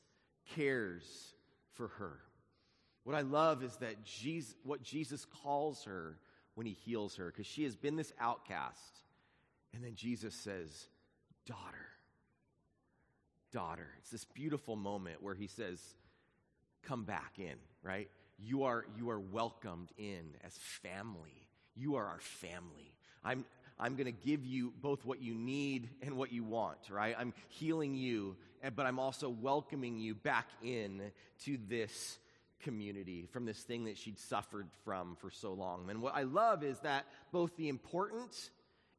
cares 0.54 1.04
for 1.74 1.88
her. 1.88 2.18
What 3.04 3.16
I 3.16 3.22
love 3.22 3.62
is 3.62 3.74
that 3.76 4.04
Jesus, 4.04 4.54
what 4.64 4.82
Jesus 4.82 5.26
calls 5.42 5.84
her 5.84 6.18
when 6.54 6.66
he 6.66 6.72
heals 6.72 7.16
her, 7.16 7.26
because 7.26 7.46
she 7.46 7.64
has 7.64 7.76
been 7.76 7.96
this 7.96 8.12
outcast. 8.20 9.02
And 9.72 9.84
then 9.84 9.94
Jesus 9.94 10.34
says, 10.34 10.88
Daughter, 11.46 11.86
daughter. 13.52 13.86
It's 14.00 14.10
this 14.10 14.24
beautiful 14.24 14.76
moment 14.76 15.22
where 15.22 15.34
he 15.34 15.46
says, 15.46 15.80
come 16.82 17.04
back 17.04 17.34
in, 17.38 17.56
right? 17.82 18.08
You 18.38 18.64
are, 18.64 18.84
you 18.96 19.10
are 19.10 19.20
welcomed 19.20 19.90
in 19.98 20.36
as 20.44 20.52
family. 20.82 21.48
You 21.74 21.96
are 21.96 22.06
our 22.06 22.20
family. 22.20 22.94
I'm, 23.24 23.44
I'm 23.78 23.94
going 23.94 24.06
to 24.06 24.12
give 24.12 24.44
you 24.44 24.72
both 24.80 25.04
what 25.04 25.20
you 25.20 25.34
need 25.34 25.88
and 26.02 26.16
what 26.16 26.32
you 26.32 26.44
want, 26.44 26.78
right? 26.90 27.14
I'm 27.18 27.32
healing 27.48 27.94
you, 27.94 28.36
but 28.74 28.86
I'm 28.86 28.98
also 28.98 29.28
welcoming 29.28 29.98
you 29.98 30.14
back 30.14 30.46
in 30.62 31.02
to 31.44 31.58
this 31.68 32.18
community 32.60 33.26
from 33.30 33.44
this 33.44 33.58
thing 33.58 33.84
that 33.84 33.96
she'd 33.96 34.18
suffered 34.18 34.68
from 34.84 35.16
for 35.16 35.30
so 35.30 35.52
long. 35.52 35.88
And 35.90 36.02
what 36.02 36.14
I 36.14 36.22
love 36.22 36.64
is 36.64 36.78
that 36.80 37.06
both 37.32 37.56
the 37.56 37.68
important 37.68 38.50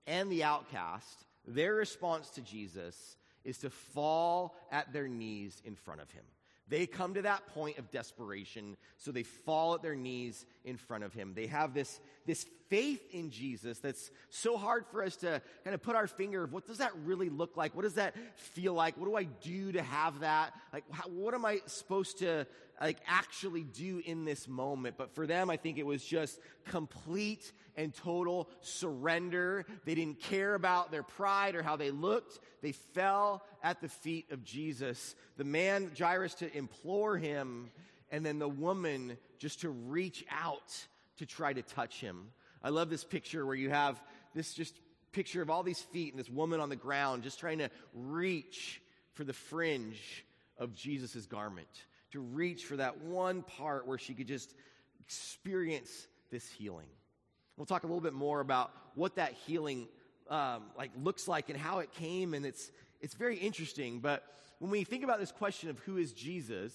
and 0.08 0.32
the 0.32 0.44
outcast, 0.44 1.26
their 1.46 1.76
response 1.76 2.30
to 2.32 2.42
Jesus 2.42 3.18
is 3.44 3.58
to 3.60 3.70
fall 3.70 4.56
at 4.72 4.92
their 4.94 5.08
knees 5.08 5.62
in 5.66 5.76
front 5.76 6.02
of 6.02 6.10
him. 6.12 6.24
They 6.70 6.86
come 6.86 7.16
to 7.16 7.24
that 7.24 7.48
point 7.48 7.80
of 7.80 7.90
desperation, 7.92 8.78
so 8.98 9.12
they 9.12 9.24
fall 9.24 9.74
at 9.74 9.82
their 9.82 9.96
knees 9.96 10.46
in 10.64 10.78
front 10.78 11.04
of 11.04 11.14
him. 11.14 11.34
They 11.34 11.48
have 11.48 11.74
this, 11.74 12.00
this 12.26 12.46
faith 12.70 13.02
in 13.12 13.32
Jesus 13.32 13.80
that's 13.80 14.12
so 14.30 14.58
hard 14.58 14.86
for 14.92 15.04
us 15.04 15.16
to 15.18 15.42
kind 15.64 15.74
of 15.74 15.82
put 15.82 15.96
our 15.96 16.08
finger 16.08 16.44
of 16.44 16.54
what 16.54 16.66
does 16.68 16.78
that 16.78 16.92
really 17.04 17.30
look 17.30 17.58
like? 17.58 17.76
What 17.76 17.82
does 17.82 17.96
that 17.96 18.16
feel 18.36 18.74
like? 18.74 18.98
What 18.98 19.08
do 19.08 19.16
I 19.16 19.24
do 19.24 19.72
to 19.74 19.82
have 19.82 20.20
that? 20.20 20.54
Like, 20.72 20.84
how, 20.92 21.10
what 21.10 21.34
am 21.34 21.46
I 21.46 21.62
supposed 21.66 22.20
to 22.20 22.46
like 22.82 22.98
actually 23.08 23.64
do 23.64 24.02
in 24.06 24.24
this 24.24 24.48
moment? 24.48 24.96
But 24.98 25.16
for 25.16 25.28
them, 25.28 25.50
I 25.50 25.58
think 25.58 25.78
it 25.78 25.86
was 25.86 26.04
just 26.04 26.40
complete 26.66 27.52
and 27.76 27.94
total 27.94 28.50
surrender. 28.62 29.66
They 29.86 29.96
didn't 29.96 30.20
care 30.20 30.54
about 30.54 30.92
their 30.92 31.04
pride 31.04 31.56
or 31.56 31.64
how 31.64 31.76
they 31.76 31.92
looked. 31.92 32.40
They 32.62 32.74
fell 32.74 33.44
at 33.64 33.82
the 33.82 33.90
feet 33.90 34.32
of 34.32 34.44
Jesus. 34.44 35.16
The 35.38 35.44
man, 35.44 35.92
Jairus, 35.98 36.36
to 36.36 36.58
implore 36.58 37.18
him, 37.18 37.72
and 38.12 38.26
then 38.26 38.40
the 38.40 38.50
woman 38.50 39.18
just 39.38 39.62
to 39.62 39.70
reach 39.70 40.26
out 40.30 40.86
to 41.18 41.26
try 41.26 41.54
to 41.54 41.62
touch 41.62 42.00
him. 42.00 42.32
I 42.64 42.70
love 42.70 42.90
this 42.90 43.04
picture 43.04 43.46
where 43.46 43.56
you 43.56 43.70
have 43.70 44.02
this 44.36 44.54
just 44.54 44.76
picture 45.12 45.42
of 45.42 45.50
all 45.50 45.64
these 45.64 45.82
feet 45.82 46.14
and 46.14 46.20
this 46.20 46.30
woman 46.30 46.60
on 46.60 46.70
the 46.70 46.76
ground 46.76 47.24
just 47.24 47.40
trying 47.40 47.60
to 47.60 47.70
reach 47.94 48.82
for 49.14 49.24
the 49.24 49.34
fringe 49.34 50.26
of 50.58 50.74
Jesus' 50.74 51.26
garment, 51.26 51.68
to 52.12 52.20
reach 52.20 52.66
for 52.66 52.78
that 52.78 53.02
one 53.02 53.42
part 53.42 53.88
where 53.88 53.98
she 53.98 54.14
could 54.14 54.28
just 54.28 54.54
experience 55.00 56.08
this 56.32 56.48
healing. 56.50 56.88
We'll 57.58 57.66
talk 57.66 57.84
a 57.84 57.88
little 57.88 58.02
bit 58.02 58.14
more 58.14 58.40
about 58.40 58.72
what 58.96 59.16
that 59.16 59.34
healing 59.46 59.88
um, 60.30 60.64
like 60.78 60.92
looks 61.02 61.28
like 61.28 61.50
and 61.50 61.58
how 61.58 61.80
it 61.80 61.92
came, 61.94 62.34
and 62.34 62.46
it's 62.46 62.72
it's 63.02 63.16
very 63.16 63.38
interesting. 63.38 64.00
But 64.00 64.24
when 64.60 64.72
we 64.72 64.84
think 64.84 65.04
about 65.04 65.20
this 65.20 65.32
question 65.32 65.70
of 65.70 65.80
who 65.80 65.98
is 65.98 66.14
Jesus, 66.14 66.74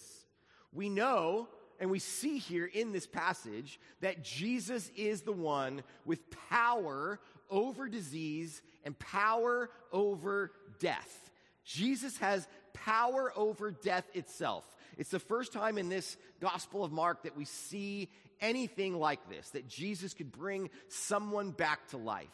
we 0.72 0.88
know 0.88 1.48
and 1.80 1.90
we 1.90 1.98
see 1.98 2.38
here 2.38 2.66
in 2.66 2.92
this 2.92 3.06
passage 3.06 3.80
that 4.00 4.24
Jesus 4.24 4.90
is 4.96 5.22
the 5.22 5.32
one 5.32 5.82
with 6.04 6.20
power 6.48 7.20
over 7.50 7.88
disease 7.88 8.62
and 8.84 8.98
power 8.98 9.70
over 9.92 10.52
death. 10.78 11.30
Jesus 11.64 12.18
has 12.18 12.46
power 12.72 13.32
over 13.36 13.70
death 13.70 14.04
itself. 14.14 14.64
It's 14.98 15.10
the 15.10 15.18
first 15.18 15.52
time 15.52 15.78
in 15.78 15.88
this 15.88 16.16
Gospel 16.40 16.84
of 16.84 16.92
Mark 16.92 17.22
that 17.24 17.36
we 17.36 17.44
see 17.44 18.10
anything 18.40 18.98
like 18.98 19.28
this, 19.28 19.50
that 19.50 19.68
Jesus 19.68 20.14
could 20.14 20.30
bring 20.30 20.70
someone 20.88 21.50
back 21.50 21.88
to 21.88 21.96
life. 21.96 22.28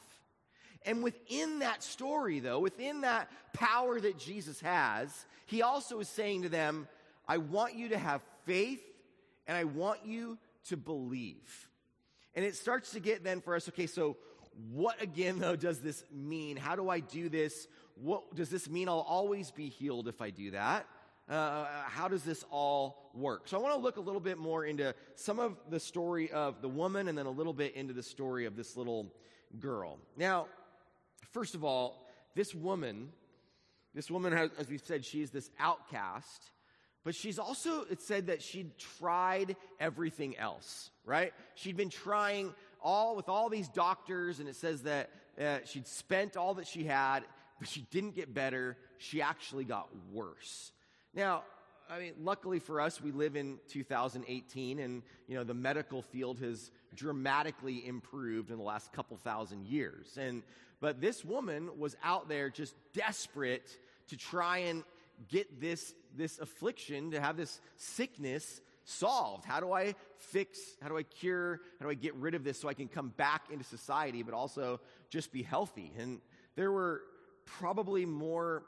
And 0.85 1.02
within 1.02 1.61
that 1.61 1.82
story, 1.82 2.40
though, 2.40 2.59
within 2.59 3.02
that 3.02 3.30
power 3.52 4.00
that 4.00 4.18
Jesus 4.18 4.61
has, 4.61 5.26
he 5.47 5.62
also 5.62 6.00
is 6.00 6.09
saying 6.09 6.42
to 6.42 6.49
them, 6.49 6.88
I 7.28 7.38
want 7.38 7.75
you 7.75 7.90
to 7.90 7.99
have 7.99 8.23
faith 8.47 8.82
and 9.47 9.56
I 9.56 9.64
want 9.64 10.04
you 10.04 10.38
to 10.68 10.76
believe. 10.76 11.68
And 12.35 12.44
it 12.44 12.54
starts 12.54 12.92
to 12.92 13.00
get 13.00 13.25
then 13.25 13.40
for 13.40 13.54
us, 13.54 13.68
okay, 13.68 13.87
so 13.87 14.16
what 14.73 15.00
again, 15.02 15.38
though, 15.38 15.56
does 15.56 15.80
this 15.80 16.04
mean? 16.12 16.56
How 16.56 16.76
do 16.76 16.88
I 16.88 17.00
do 17.00 17.28
this? 17.28 17.66
What 17.94 18.35
does 18.35 18.50
this 18.50 18.68
mean 18.68 18.88
I'll 18.88 19.00
always 19.00 19.50
be 19.50 19.68
healed 19.68 20.09
if 20.09 20.20
I 20.20 20.30
do 20.30 20.52
that? 20.52 20.87
Uh, 21.28 21.66
how 21.87 22.09
does 22.09 22.25
this 22.25 22.44
all 22.50 23.11
work? 23.14 23.47
So 23.47 23.56
I 23.56 23.61
want 23.61 23.75
to 23.75 23.80
look 23.80 23.97
a 23.97 24.00
little 24.00 24.20
bit 24.20 24.37
more 24.37 24.64
into 24.64 24.94
some 25.14 25.38
of 25.38 25.56
the 25.68 25.78
story 25.78 26.30
of 26.30 26.61
the 26.61 26.68
woman 26.68 27.06
and 27.06 27.16
then 27.16 27.26
a 27.26 27.30
little 27.30 27.52
bit 27.52 27.76
into 27.76 27.94
the 27.94 28.02
story 28.02 28.47
of 28.47 28.56
this 28.56 28.76
little 28.76 29.14
girl. 29.59 29.99
Now, 30.16 30.47
first 31.32 31.54
of 31.54 31.62
all, 31.64 32.09
this 32.35 32.54
woman, 32.54 33.11
this 33.94 34.11
woman, 34.11 34.32
as 34.32 34.68
we 34.68 34.78
said, 34.78 35.04
she 35.04 35.23
is 35.23 35.30
this 35.30 35.50
outcast, 35.59 36.50
but 37.04 37.14
she's 37.14 37.38
also, 37.38 37.85
it 37.90 38.02
said 38.02 38.26
that 38.26 38.42
she'd 38.42 38.76
tried 38.78 39.57
everything 39.78 40.37
else, 40.37 40.90
right? 41.04 41.33
She'd 41.54 41.76
been 41.76 41.90
trying 41.90 42.52
all 42.83 43.16
with 43.16 43.28
all 43.28 43.49
these 43.49 43.69
doctors, 43.69 44.40
and 44.40 44.49
it 44.49 44.57
says 44.57 44.83
that 44.83 45.11
uh, 45.40 45.59
she'd 45.64 45.87
spent 45.87 46.37
all 46.37 46.54
that 46.54 46.66
she 46.66 46.85
had, 46.85 47.21
but 47.59 47.69
she 47.69 47.87
didn't 47.90 48.14
get 48.14 48.35
better. 48.35 48.76
She 48.99 49.23
actually 49.23 49.64
got 49.64 49.88
worse. 50.12 50.73
Now, 51.14 51.42
I 51.90 51.99
mean, 51.99 52.12
luckily 52.23 52.61
for 52.61 52.80
us, 52.80 53.00
we 53.00 53.11
live 53.11 53.35
in 53.35 53.59
2018, 53.69 54.78
and 54.78 55.02
you 55.26 55.35
know 55.35 55.42
the 55.42 55.54
medical 55.54 56.02
field 56.02 56.38
has 56.38 56.71
dramatically 56.95 57.87
improved 57.87 58.50
in 58.50 58.59
the 58.59 58.62
last 58.62 58.92
couple 58.92 59.16
thousand 59.16 59.66
years. 59.66 60.16
And 60.16 60.42
but 60.80 61.00
this 61.00 61.25
woman 61.25 61.78
was 61.78 61.97
out 62.04 62.28
there 62.28 62.49
just 62.49 62.75
desperate 62.95 63.76
to 64.09 64.16
try 64.16 64.59
and 64.59 64.85
get 65.28 65.60
this 65.60 65.94
this 66.16 66.38
affliction, 66.38 67.12
to 67.12 67.20
have 67.20 67.36
this 67.36 67.60
sickness 67.76 68.60
solved? 68.84 69.44
How 69.44 69.60
do 69.60 69.72
I 69.72 69.94
fix, 70.18 70.58
how 70.82 70.88
do 70.88 70.96
I 70.96 71.02
cure, 71.02 71.60
how 71.78 71.86
do 71.86 71.90
I 71.90 71.94
get 71.94 72.14
rid 72.16 72.34
of 72.34 72.44
this 72.44 72.60
so 72.60 72.68
I 72.68 72.74
can 72.74 72.88
come 72.88 73.08
back 73.16 73.44
into 73.50 73.64
society, 73.64 74.22
but 74.22 74.34
also 74.34 74.80
just 75.08 75.32
be 75.32 75.42
healthy? 75.42 75.92
And 75.98 76.20
there 76.56 76.72
were 76.72 77.02
probably 77.44 78.06
more, 78.06 78.64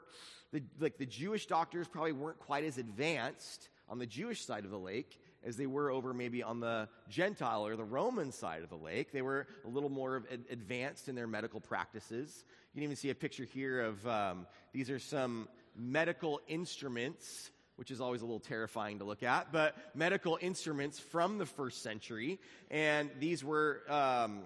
the, 0.51 0.63
like 0.79 0.97
the 0.97 1.05
Jewish 1.05 1.45
doctors 1.45 1.87
probably 1.87 2.13
weren't 2.13 2.39
quite 2.39 2.63
as 2.63 2.77
advanced 2.77 3.69
on 3.89 3.99
the 3.99 4.05
Jewish 4.05 4.45
side 4.45 4.65
of 4.65 4.71
the 4.71 4.79
lake 4.79 5.19
as 5.43 5.57
they 5.57 5.65
were 5.65 5.91
over 5.91 6.13
maybe 6.13 6.41
on 6.41 6.61
the 6.61 6.87
Gentile 7.09 7.67
or 7.67 7.75
the 7.75 7.83
Roman 7.83 8.31
side 8.31 8.63
of 8.63 8.69
the 8.69 8.77
lake. 8.77 9.11
They 9.11 9.21
were 9.21 9.47
a 9.65 9.67
little 9.67 9.89
more 9.89 10.23
advanced 10.49 11.09
in 11.09 11.15
their 11.15 11.27
medical 11.27 11.59
practices. 11.59 12.45
You 12.73 12.79
can 12.79 12.83
even 12.83 12.95
see 12.95 13.09
a 13.09 13.15
picture 13.15 13.43
here 13.43 13.81
of 13.81 14.07
um, 14.07 14.47
these 14.71 14.89
are 14.89 14.99
some 14.99 15.49
medical 15.75 16.39
instruments 16.47 17.51
which 17.75 17.91
is 17.91 18.01
always 18.01 18.21
a 18.21 18.25
little 18.25 18.39
terrifying 18.39 18.99
to 18.99 19.05
look 19.05 19.23
at, 19.23 19.51
but 19.51 19.75
medical 19.95 20.37
instruments 20.41 20.99
from 20.99 21.37
the 21.37 21.45
first 21.45 21.81
century. 21.81 22.39
And 22.69 23.09
these 23.19 23.43
were, 23.43 23.81
um, 23.89 24.43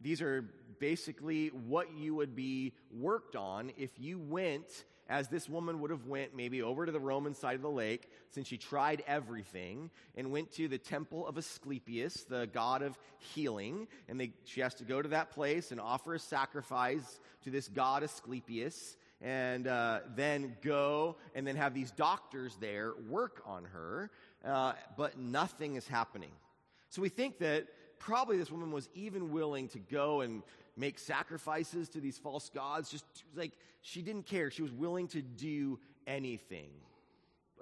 these 0.00 0.22
are 0.22 0.48
basically 0.78 1.48
what 1.48 1.94
you 1.96 2.14
would 2.14 2.34
be 2.34 2.72
worked 2.90 3.36
on 3.36 3.72
if 3.76 3.90
you 3.98 4.18
went, 4.18 4.84
as 5.08 5.28
this 5.28 5.48
woman 5.48 5.80
would 5.80 5.90
have 5.90 6.06
went 6.06 6.34
maybe 6.34 6.62
over 6.62 6.86
to 6.86 6.92
the 6.92 7.00
Roman 7.00 7.34
side 7.34 7.56
of 7.56 7.62
the 7.62 7.70
lake, 7.70 8.08
since 8.30 8.48
she 8.48 8.56
tried 8.56 9.04
everything, 9.06 9.90
and 10.16 10.32
went 10.32 10.50
to 10.52 10.66
the 10.66 10.78
temple 10.78 11.26
of 11.26 11.36
Asclepius, 11.36 12.24
the 12.24 12.46
god 12.46 12.80
of 12.80 12.98
healing. 13.18 13.86
And 14.08 14.18
they, 14.18 14.32
she 14.44 14.62
has 14.62 14.74
to 14.76 14.84
go 14.84 15.02
to 15.02 15.10
that 15.10 15.32
place 15.32 15.70
and 15.70 15.80
offer 15.80 16.14
a 16.14 16.18
sacrifice 16.18 17.20
to 17.42 17.50
this 17.50 17.68
god 17.68 18.02
Asclepius 18.02 18.96
and 19.20 19.66
uh, 19.66 20.00
then 20.14 20.56
go 20.62 21.16
and 21.34 21.46
then 21.46 21.56
have 21.56 21.74
these 21.74 21.90
doctors 21.90 22.56
there 22.60 22.92
work 23.08 23.42
on 23.46 23.64
her, 23.64 24.10
uh, 24.44 24.72
but 24.96 25.18
nothing 25.18 25.76
is 25.76 25.88
happening. 25.88 26.32
So 26.90 27.02
we 27.02 27.08
think 27.08 27.38
that 27.38 27.66
probably 27.98 28.36
this 28.36 28.50
woman 28.50 28.70
was 28.70 28.88
even 28.94 29.32
willing 29.32 29.68
to 29.68 29.78
go 29.78 30.20
and 30.20 30.42
make 30.76 30.98
sacrifices 30.98 31.88
to 31.90 32.00
these 32.00 32.18
false 32.18 32.50
gods. 32.50 32.90
Just 32.90 33.04
like 33.34 33.52
she 33.80 34.02
didn't 34.02 34.26
care. 34.26 34.50
She 34.50 34.62
was 34.62 34.72
willing 34.72 35.08
to 35.08 35.22
do 35.22 35.78
anything 36.06 36.70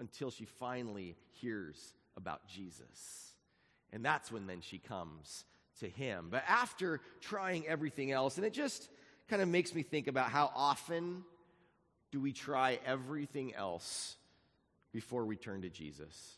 until 0.00 0.30
she 0.30 0.44
finally 0.44 1.16
hears 1.40 1.94
about 2.16 2.46
Jesus. 2.48 3.34
And 3.92 4.04
that's 4.04 4.32
when 4.32 4.46
then 4.46 4.60
she 4.60 4.78
comes 4.78 5.44
to 5.80 5.88
him. 5.88 6.28
But 6.30 6.44
after 6.48 7.00
trying 7.20 7.66
everything 7.66 8.12
else, 8.12 8.36
and 8.36 8.46
it 8.46 8.52
just 8.52 8.88
kind 9.28 9.42
of 9.42 9.48
makes 9.48 9.74
me 9.74 9.82
think 9.82 10.08
about 10.08 10.30
how 10.30 10.50
often 10.54 11.24
do 12.12 12.20
we 12.20 12.32
try 12.32 12.78
everything 12.86 13.54
else 13.54 14.16
before 14.92 15.24
we 15.24 15.34
turn 15.34 15.62
to 15.62 15.70
Jesus? 15.70 16.36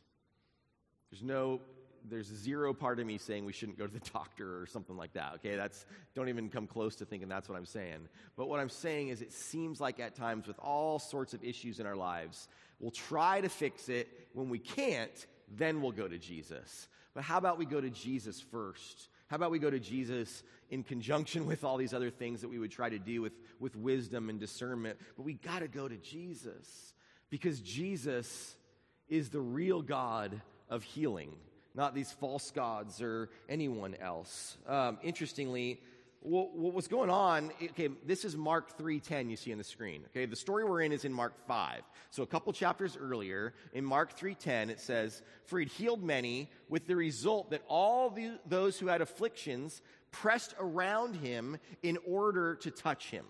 There's 1.11 1.23
no 1.23 1.61
there's 2.07 2.27
zero 2.27 2.75
part 2.75 3.01
of 3.01 3.07
me 3.07 3.17
saying 3.17 3.47
we 3.47 3.53
shouldn't 3.53 3.79
go 3.79 3.87
to 3.87 3.93
the 3.93 4.11
doctor 4.13 4.61
or 4.61 4.67
something 4.67 4.97
like 4.97 5.15
that. 5.15 5.35
Okay, 5.37 5.57
that's 5.57 5.87
don't 6.15 6.29
even 6.29 6.49
come 6.49 6.67
close 6.67 6.97
to 6.97 7.05
thinking 7.05 7.29
that's 7.29 7.49
what 7.49 7.57
I'm 7.57 7.67
saying. 7.67 8.09
But 8.37 8.49
what 8.49 8.61
I'm 8.61 8.69
saying 8.69 9.09
is 9.09 9.23
it 9.23 9.33
seems 9.33 9.81
like 9.81 10.01
at 10.01 10.15
times 10.15 10.47
with 10.47 10.59
all 10.59 10.99
sorts 10.99 11.35
of 11.35 11.43
issues 11.43 11.81
in 11.81 11.87
our 11.87 11.97
lives, 11.97 12.49
we'll 12.79 12.91
try 12.91 13.41
to 13.41 13.49
fix 13.49 13.89
it. 13.89 14.09
When 14.33 14.49
we 14.49 14.59
can't, 14.59 15.27
then 15.57 15.81
we'll 15.81 15.93
go 15.93 16.07
to 16.07 16.19
Jesus. 16.19 16.89
But 17.15 17.25
how 17.25 17.39
about 17.39 17.59
we 17.59 17.65
go 17.65 17.81
to 17.81 17.91
Jesus 17.91 18.41
first? 18.41 19.09
How 19.35 19.37
about 19.37 19.51
we 19.51 19.59
go 19.59 19.69
to 19.69 19.81
Jesus 19.81 20.45
in 20.71 20.85
conjunction 20.85 21.45
with 21.45 21.65
all 21.65 21.77
these 21.77 21.93
other 21.93 22.09
things 22.09 22.41
that 22.43 22.49
we 22.49 22.61
would 22.61 22.71
try 22.71 22.89
to 22.89 23.01
do 23.01 23.21
with, 23.21 23.33
with 23.59 23.75
wisdom 23.75 24.31
and 24.31 24.39
discernment? 24.39 24.97
But 25.17 25.25
we 25.25 25.33
got 25.33 25.59
to 25.59 25.67
go 25.67 25.89
to 25.89 25.97
Jesus 25.97 26.95
because 27.31 27.59
Jesus 27.59 28.55
is 29.09 29.31
the 29.31 29.41
real 29.41 29.83
God 29.83 30.41
of 30.71 30.85
healing, 30.85 31.33
not 31.75 31.97
these 31.97 32.13
false 32.13 32.53
gods 32.53 33.03
or 33.03 33.29
anyone 33.49 33.97
else. 33.97 34.57
Um, 34.69 34.99
interestingly, 35.03 35.81
what, 36.25 36.57
what 36.57 36.73
was 36.73 36.89
going 36.89 37.11
on 37.11 37.51
okay 37.63 37.89
this 38.07 38.25
is 38.25 38.37
mark 38.37 38.79
3.10 38.79 39.31
you 39.31 39.37
see 39.37 39.53
on 39.53 39.59
the 39.59 39.65
screen 39.65 40.03
okay 40.07 40.25
the 40.25 40.35
story 40.35 40.65
we're 40.65 40.81
in 40.81 40.91
is 40.91 41.05
in 41.05 41.13
mark 41.13 41.35
5 41.47 41.83
so 42.11 42.23
a 42.23 42.27
couple 42.27 42.53
chapters 42.53 42.97
earlier 43.01 43.53
in 43.75 43.85
mark 43.85 44.19
3.10 44.19 44.71
it 44.71 44.81
says 44.81 45.23
for 45.45 45.59
he'd 45.59 45.69
healed 45.69 46.03
many 46.03 46.51
with 46.69 46.87
the 46.87 46.97
result 46.97 47.51
that 47.51 47.63
all 47.69 48.11
the, 48.11 48.33
those 48.47 48.79
who 48.79 48.87
had 48.87 49.03
afflictions 49.03 49.83
pressed 50.11 50.55
around 50.59 51.15
him 51.15 51.59
in 51.83 51.99
order 52.07 52.55
to 52.57 52.71
touch 52.71 53.11
him 53.11 53.27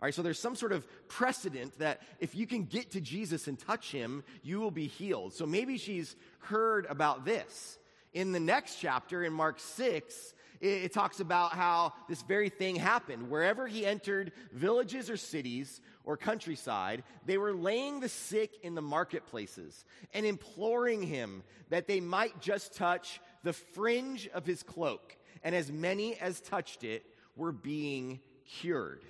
all 0.00 0.06
right, 0.06 0.14
so 0.14 0.22
there's 0.22 0.38
some 0.38 0.54
sort 0.54 0.70
of 0.70 0.86
precedent 1.08 1.76
that 1.80 2.02
if 2.20 2.36
you 2.36 2.46
can 2.46 2.66
get 2.66 2.92
to 2.92 3.00
Jesus 3.00 3.48
and 3.48 3.58
touch 3.58 3.90
him, 3.90 4.22
you 4.44 4.60
will 4.60 4.70
be 4.70 4.86
healed. 4.86 5.34
So 5.34 5.44
maybe 5.44 5.76
she's 5.76 6.14
heard 6.38 6.86
about 6.88 7.24
this. 7.24 7.80
In 8.12 8.30
the 8.30 8.38
next 8.38 8.76
chapter, 8.76 9.24
in 9.24 9.32
Mark 9.32 9.58
6, 9.58 10.34
it, 10.60 10.84
it 10.84 10.92
talks 10.92 11.20
about 11.20 11.52
how 11.52 11.92
this 12.08 12.22
very 12.22 12.48
thing 12.48 12.76
happened. 12.76 13.30
Wherever 13.30 13.66
he 13.66 13.86
entered 13.86 14.32
villages 14.52 15.10
or 15.10 15.16
cities 15.16 15.80
or 16.04 16.16
countryside, 16.16 17.02
they 17.26 17.38
were 17.38 17.52
laying 17.52 18.00
the 18.00 18.08
sick 18.08 18.52
in 18.62 18.74
the 18.74 18.82
marketplaces 18.82 19.84
and 20.14 20.24
imploring 20.24 21.02
him 21.02 21.42
that 21.70 21.86
they 21.86 22.00
might 22.00 22.40
just 22.40 22.74
touch 22.74 23.20
the 23.42 23.52
fringe 23.52 24.28
of 24.28 24.46
his 24.46 24.62
cloak. 24.62 25.16
And 25.42 25.54
as 25.54 25.70
many 25.70 26.16
as 26.16 26.40
touched 26.40 26.84
it 26.84 27.04
were 27.36 27.52
being 27.52 28.20
cured. 28.44 29.04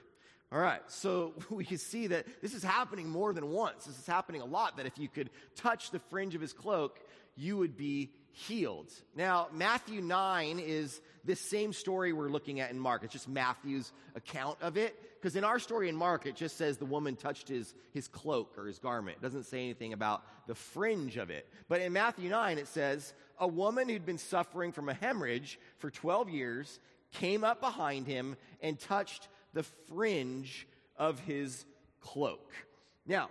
All 0.51 0.59
right, 0.59 0.81
so 0.87 1.35
we 1.51 1.65
can 1.65 1.79
see 1.79 2.07
that 2.09 2.27
this 2.41 2.55
is 2.55 2.63
happening 2.63 3.09
more 3.09 3.33
than 3.33 3.51
once. 3.51 3.85
This 3.85 3.99
is 3.99 4.07
happening 4.07 4.41
a 4.41 4.47
lot, 4.47 4.77
that 4.79 4.87
if 4.87 4.99
you 4.99 5.09
could 5.09 5.31
touch 5.57 5.91
the 5.91 5.99
fringe 5.99 6.35
of 6.35 6.41
his 6.41 6.53
cloak, 6.53 7.01
you 7.37 7.57
would 7.59 7.77
be 7.77 8.11
healed. 8.31 8.93
Now, 9.15 9.49
Matthew 9.53 10.01
9 10.01 10.59
is 10.59 11.01
this 11.25 11.41
same 11.41 11.73
story 11.73 12.13
we're 12.13 12.29
looking 12.29 12.61
at 12.61 12.71
in 12.71 12.79
Mark. 12.79 13.03
It's 13.03 13.13
just 13.13 13.29
Matthew's 13.29 13.93
account 14.15 14.59
of 14.63 14.77
it. 14.77 14.97
Because 15.21 15.37
in 15.37 15.45
our 15.45 15.59
story 15.59 15.89
in 15.89 15.97
Mark, 15.97 16.25
it 16.25 16.37
just 16.37 16.57
says 16.57 16.79
the 16.79 16.87
woman 16.87 17.17
touched 17.17 17.49
his, 17.49 17.75
his 17.93 18.09
cloak 18.09 18.55
or 18.57 18.67
his 18.67 18.79
garment. 18.79 19.19
It 19.21 19.23
doesn't 19.23 19.45
say 19.45 19.65
anything 19.65 19.93
about 19.93 20.23
the 20.47 20.55
fringe 20.55 21.17
of 21.17 21.31
it. 21.31 21.49
But 21.69 21.81
in 21.81 21.93
Matthew 21.93 22.31
9, 22.31 22.59
it 22.59 22.69
says, 22.69 23.13
A 23.39 23.49
woman 23.49 23.89
who'd 23.89 24.07
been 24.07 24.19
suffering 24.19 24.73
from 24.73 24.89
a 24.89 24.95
hemorrhage 24.95 25.59
for 25.79 25.91
12 25.91 26.31
years 26.31 26.81
came 27.13 27.43
up 27.43 27.61
behind 27.61 28.07
him 28.07 28.37
and 28.63 28.79
touched 28.79 29.29
the 29.53 29.63
fringe 29.63 30.67
of 30.97 31.21
his 31.21 31.65
cloak. 32.01 32.53
Now, 33.07 33.31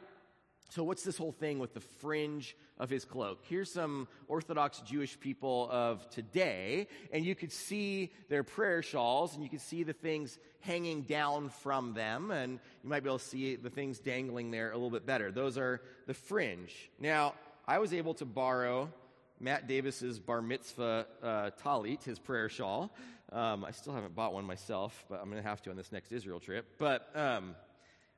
so, 0.69 0.83
what's 0.83 1.03
this 1.03 1.17
whole 1.17 1.31
thing 1.31 1.59
with 1.59 1.73
the 1.73 1.79
fringe 1.79 2.55
of 2.77 2.89
his 2.89 3.05
cloak? 3.05 3.39
Here's 3.47 3.71
some 3.71 4.07
Orthodox 4.27 4.79
Jewish 4.81 5.17
people 5.17 5.69
of 5.71 6.09
today, 6.09 6.87
and 7.13 7.25
you 7.25 7.35
could 7.35 7.53
see 7.53 8.11
their 8.27 8.43
prayer 8.43 8.81
shawls, 8.81 9.33
and 9.33 9.43
you 9.43 9.49
could 9.49 9.61
see 9.61 9.83
the 9.83 9.93
things 9.93 10.37
hanging 10.59 11.03
down 11.03 11.49
from 11.49 11.93
them, 11.93 12.31
and 12.31 12.59
you 12.83 12.89
might 12.89 13.01
be 13.01 13.09
able 13.09 13.19
to 13.19 13.25
see 13.25 13.55
the 13.55 13.69
things 13.69 13.99
dangling 13.99 14.51
there 14.51 14.71
a 14.71 14.73
little 14.73 14.89
bit 14.89 15.05
better. 15.05 15.31
Those 15.31 15.57
are 15.57 15.81
the 16.05 16.13
fringe. 16.13 16.91
Now, 16.99 17.35
I 17.65 17.79
was 17.79 17.93
able 17.93 18.13
to 18.15 18.25
borrow 18.25 18.91
Matt 19.39 19.67
Davis's 19.67 20.19
bar 20.19 20.41
mitzvah 20.41 21.05
uh, 21.23 21.49
talit, 21.63 22.03
his 22.03 22.19
prayer 22.19 22.49
shawl. 22.49 22.91
Um, 23.31 23.65
I 23.65 23.71
still 23.71 23.93
haven't 23.93 24.15
bought 24.15 24.33
one 24.33 24.45
myself, 24.45 25.05
but 25.09 25.19
I'm 25.21 25.29
going 25.29 25.41
to 25.41 25.47
have 25.47 25.61
to 25.63 25.69
on 25.69 25.75
this 25.75 25.91
next 25.91 26.11
Israel 26.11 26.39
trip. 26.39 26.65
But 26.77 27.09
um, 27.13 27.55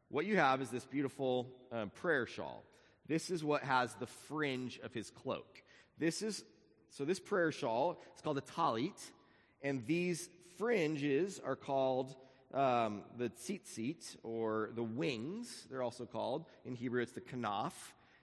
what 0.10 0.26
you 0.26 0.38
have 0.38 0.62
is 0.62 0.70
this 0.70 0.86
beautiful 0.86 1.48
um, 1.72 1.90
prayer 1.90 2.28
shawl. 2.28 2.64
This 3.08 3.32
is 3.32 3.44
what 3.44 3.64
has 3.64 3.96
the 3.96 4.06
fringe 4.06 4.80
of 4.84 4.94
his 4.94 5.10
cloak. 5.10 5.64
This 5.98 6.22
is, 6.22 6.44
so 6.92 7.06
this 7.06 7.20
prayer 7.20 7.52
shawl, 7.52 8.02
it's 8.14 8.22
called 8.22 8.38
a 8.38 8.42
talit, 8.42 9.00
and 9.64 9.86
these 9.88 10.30
fringes 10.58 11.42
are 11.44 11.56
called 11.56 12.16
um, 12.54 13.04
the 13.18 13.30
tzitzit, 13.30 14.16
or 14.24 14.70
the 14.76 14.84
wings, 14.84 15.68
they're 15.70 15.84
also 15.84 16.06
called. 16.06 16.46
In 16.66 16.76
Hebrew, 16.76 17.02
it's 17.02 17.12
the 17.12 17.22
kanaf. 17.22 17.74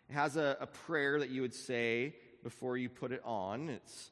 It 0.09 0.15
has 0.15 0.37
a, 0.37 0.57
a 0.61 0.67
prayer 0.67 1.19
that 1.19 1.31
you 1.31 1.43
would 1.43 1.55
say 1.55 2.15
before 2.43 2.77
you 2.77 2.89
put 2.89 3.11
it 3.11 3.23
on. 3.25 3.71
It's 3.71 4.11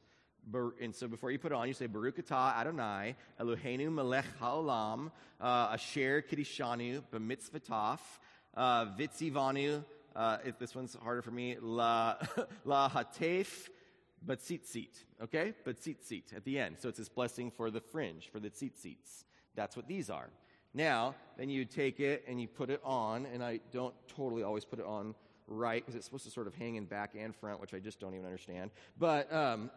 and 0.81 0.95
so 0.95 1.07
before 1.07 1.31
you 1.31 1.39
put 1.39 1.51
it 1.51 1.55
on, 1.55 1.67
you 1.67 1.73
say, 1.73 1.87
Baruch 1.87 2.17
atah 2.17 2.55
Adonai, 2.57 3.15
Eloheinu 3.39 3.91
melech 3.91 4.25
haolam, 4.41 5.11
uh, 5.41 5.69
asher 5.73 6.23
kidishanu, 6.29 7.01
b'mitzvataf, 7.11 7.99
uh, 8.55 8.85
vitzivanu, 8.97 9.83
uh, 10.15 10.37
if 10.45 10.57
this 10.57 10.75
one's 10.75 10.95
harder 10.95 11.21
for 11.21 11.31
me, 11.31 11.57
la, 11.61 12.15
la 12.65 12.89
hatef, 12.89 13.69
but 14.25 14.39
tzitzit, 14.39 15.03
okay? 15.21 15.53
But 15.63 15.79
tzitzit 15.79 16.35
at 16.35 16.45
the 16.45 16.59
end. 16.59 16.77
So 16.79 16.89
it's 16.89 16.97
this 16.97 17.09
blessing 17.09 17.51
for 17.51 17.69
the 17.69 17.81
fringe, 17.81 18.29
for 18.31 18.39
the 18.39 18.49
tzitzits. 18.49 19.25
That's 19.55 19.75
what 19.75 19.87
these 19.87 20.09
are. 20.09 20.29
Now, 20.73 21.15
then 21.37 21.49
you 21.49 21.65
take 21.65 21.99
it 21.99 22.25
and 22.27 22.41
you 22.41 22.47
put 22.47 22.69
it 22.69 22.81
on, 22.83 23.25
and 23.25 23.43
I 23.43 23.59
don't 23.71 23.93
totally 24.07 24.43
always 24.43 24.65
put 24.65 24.79
it 24.79 24.85
on 24.85 25.15
right 25.47 25.81
because 25.81 25.95
it's 25.95 26.05
supposed 26.05 26.25
to 26.25 26.31
sort 26.31 26.47
of 26.47 26.55
hang 26.55 26.75
in 26.75 26.85
back 26.85 27.13
and 27.17 27.35
front, 27.35 27.61
which 27.61 27.73
I 27.73 27.79
just 27.79 27.99
don't 27.99 28.13
even 28.13 28.25
understand. 28.25 28.71
But, 28.97 29.31
um, 29.31 29.69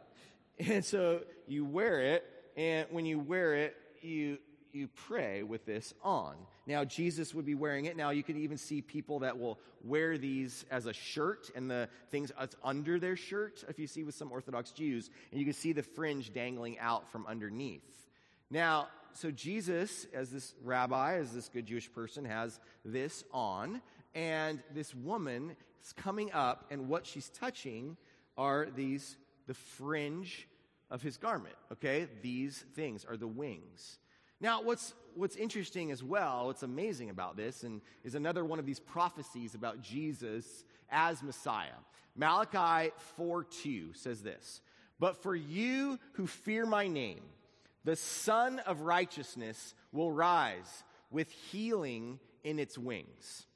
and 0.58 0.84
so 0.84 1.20
you 1.46 1.64
wear 1.64 2.00
it, 2.00 2.24
and 2.56 2.86
when 2.90 3.06
you 3.06 3.18
wear 3.18 3.54
it, 3.54 3.76
you 4.00 4.38
you 4.72 4.88
pray 4.88 5.42
with 5.42 5.64
this 5.64 5.94
on. 6.02 6.36
Now, 6.66 6.84
Jesus 6.84 7.34
would 7.34 7.46
be 7.46 7.54
wearing 7.54 7.86
it. 7.86 7.96
Now, 7.96 8.10
you 8.10 8.22
can 8.22 8.36
even 8.36 8.58
see 8.58 8.82
people 8.82 9.20
that 9.20 9.38
will 9.38 9.58
wear 9.82 10.18
these 10.18 10.64
as 10.70 10.86
a 10.86 10.92
shirt 10.92 11.50
and 11.54 11.70
the 11.70 11.88
things 12.10 12.30
under 12.62 12.98
their 12.98 13.16
shirt, 13.16 13.64
if 13.68 13.78
you 13.78 13.86
see 13.86 14.04
with 14.04 14.14
some 14.14 14.30
Orthodox 14.30 14.70
Jews, 14.70 15.10
and 15.30 15.40
you 15.40 15.46
can 15.46 15.54
see 15.54 15.72
the 15.72 15.82
fringe 15.82 16.32
dangling 16.32 16.78
out 16.78 17.08
from 17.08 17.26
underneath. 17.26 18.06
Now, 18.50 18.88
so 19.14 19.30
Jesus, 19.30 20.06
as 20.12 20.30
this 20.30 20.54
rabbi, 20.62 21.16
as 21.16 21.32
this 21.32 21.48
good 21.48 21.66
Jewish 21.66 21.90
person, 21.92 22.24
has 22.24 22.60
this 22.84 23.24
on, 23.32 23.80
and 24.14 24.62
this 24.74 24.94
woman 24.94 25.56
is 25.82 25.92
coming 25.92 26.30
up, 26.32 26.66
and 26.70 26.88
what 26.88 27.06
she's 27.06 27.30
touching 27.30 27.96
are 28.36 28.68
these, 28.76 29.16
the 29.48 29.54
fringe 29.54 30.46
of 30.90 31.02
his 31.02 31.16
garment, 31.16 31.56
okay? 31.72 32.06
These 32.22 32.64
things 32.74 33.04
are 33.04 33.16
the 33.16 33.26
wings. 33.26 33.98
Now, 34.40 34.62
what's, 34.62 34.94
what's 35.14 35.34
interesting 35.34 35.90
as 35.90 36.04
well, 36.04 36.46
what's 36.46 36.62
amazing 36.62 37.10
about 37.10 37.36
this, 37.36 37.64
and 37.64 37.80
is 38.04 38.14
another 38.14 38.44
one 38.44 38.60
of 38.60 38.66
these 38.66 38.78
prophecies 38.78 39.56
about 39.56 39.82
Jesus 39.82 40.64
as 40.90 41.22
Messiah. 41.22 41.80
Malachi 42.14 42.92
4 43.16 43.44
2 43.44 43.94
says 43.94 44.22
this 44.22 44.60
But 45.00 45.22
for 45.22 45.34
you 45.34 45.98
who 46.12 46.26
fear 46.26 46.66
my 46.66 46.86
name, 46.86 47.22
the 47.84 47.96
Sun 47.96 48.60
of 48.60 48.82
Righteousness 48.82 49.74
will 49.92 50.12
rise 50.12 50.84
with 51.10 51.30
healing 51.30 52.20
in 52.44 52.58
its 52.58 52.76
wings. 52.76 53.46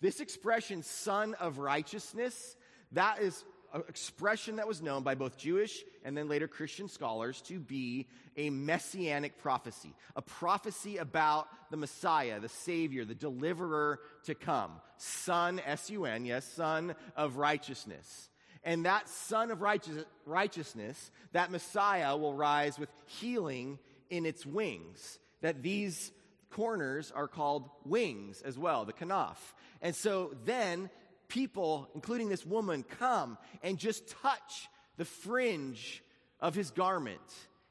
This 0.00 0.20
expression, 0.20 0.82
Sun 0.82 1.34
of 1.34 1.58
Righteousness, 1.58 2.56
that 2.92 3.20
is 3.20 3.44
expression 3.88 4.56
that 4.56 4.68
was 4.68 4.80
known 4.80 5.02
by 5.02 5.14
both 5.14 5.36
Jewish 5.36 5.82
and 6.04 6.16
then 6.16 6.28
later 6.28 6.46
Christian 6.46 6.88
scholars 6.88 7.40
to 7.42 7.58
be 7.58 8.06
a 8.36 8.50
messianic 8.50 9.38
prophecy, 9.38 9.94
a 10.16 10.22
prophecy 10.22 10.96
about 10.98 11.48
the 11.70 11.76
Messiah, 11.76 12.40
the 12.40 12.48
Savior, 12.48 13.04
the 13.04 13.14
deliverer 13.14 14.00
to 14.24 14.34
come. 14.34 14.72
Son, 14.96 15.60
S 15.64 15.90
U 15.90 16.04
N, 16.04 16.24
yes, 16.24 16.44
Son 16.44 16.94
of 17.16 17.36
righteousness. 17.36 18.30
And 18.62 18.86
that 18.86 19.08
Son 19.08 19.50
of 19.50 19.60
righteous, 19.60 20.04
righteousness, 20.24 21.10
that 21.32 21.50
Messiah 21.50 22.16
will 22.16 22.34
rise 22.34 22.78
with 22.78 22.88
healing 23.06 23.78
in 24.08 24.24
its 24.24 24.46
wings. 24.46 25.18
That 25.42 25.62
these 25.62 26.12
corners 26.50 27.12
are 27.14 27.28
called 27.28 27.68
wings 27.84 28.40
as 28.42 28.56
well, 28.56 28.84
the 28.84 28.92
kanaf. 28.92 29.36
And 29.82 29.94
so 29.94 30.34
then 30.44 30.88
people, 31.34 31.88
including 31.96 32.28
this 32.28 32.46
woman, 32.46 32.84
come 32.84 33.36
and 33.62 33.76
just 33.76 34.08
touch 34.22 34.68
the 34.96 35.04
fringe 35.04 36.02
of 36.38 36.54
his 36.54 36.70
garment 36.70 37.20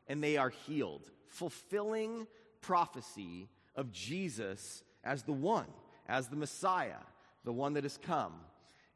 and 0.08 0.22
they 0.22 0.36
are 0.36 0.50
healed, 0.50 1.10
fulfilling 1.30 2.28
prophecy 2.60 3.48
of 3.76 3.90
Jesus 3.90 4.84
as 5.06 5.24
the 5.24 5.32
one, 5.32 5.68
as 6.10 6.28
the 6.28 6.36
Messiah, 6.36 7.00
the 7.46 7.54
one 7.54 7.74
that 7.74 7.84
has 7.84 7.98
come. 7.98 8.34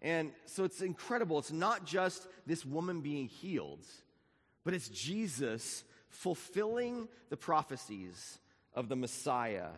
And 0.01 0.31
so 0.45 0.65
it's 0.65 0.81
incredible. 0.81 1.39
It's 1.39 1.51
not 1.51 1.85
just 1.85 2.27
this 2.45 2.65
woman 2.65 2.99
being 2.99 3.27
healed, 3.27 3.85
but 4.65 4.73
it's 4.73 4.89
Jesus 4.89 5.85
fulfilling 6.09 7.07
the 7.29 7.37
prophecies 7.37 8.37
of 8.73 8.89
the 8.89 8.97
Messiah 8.97 9.69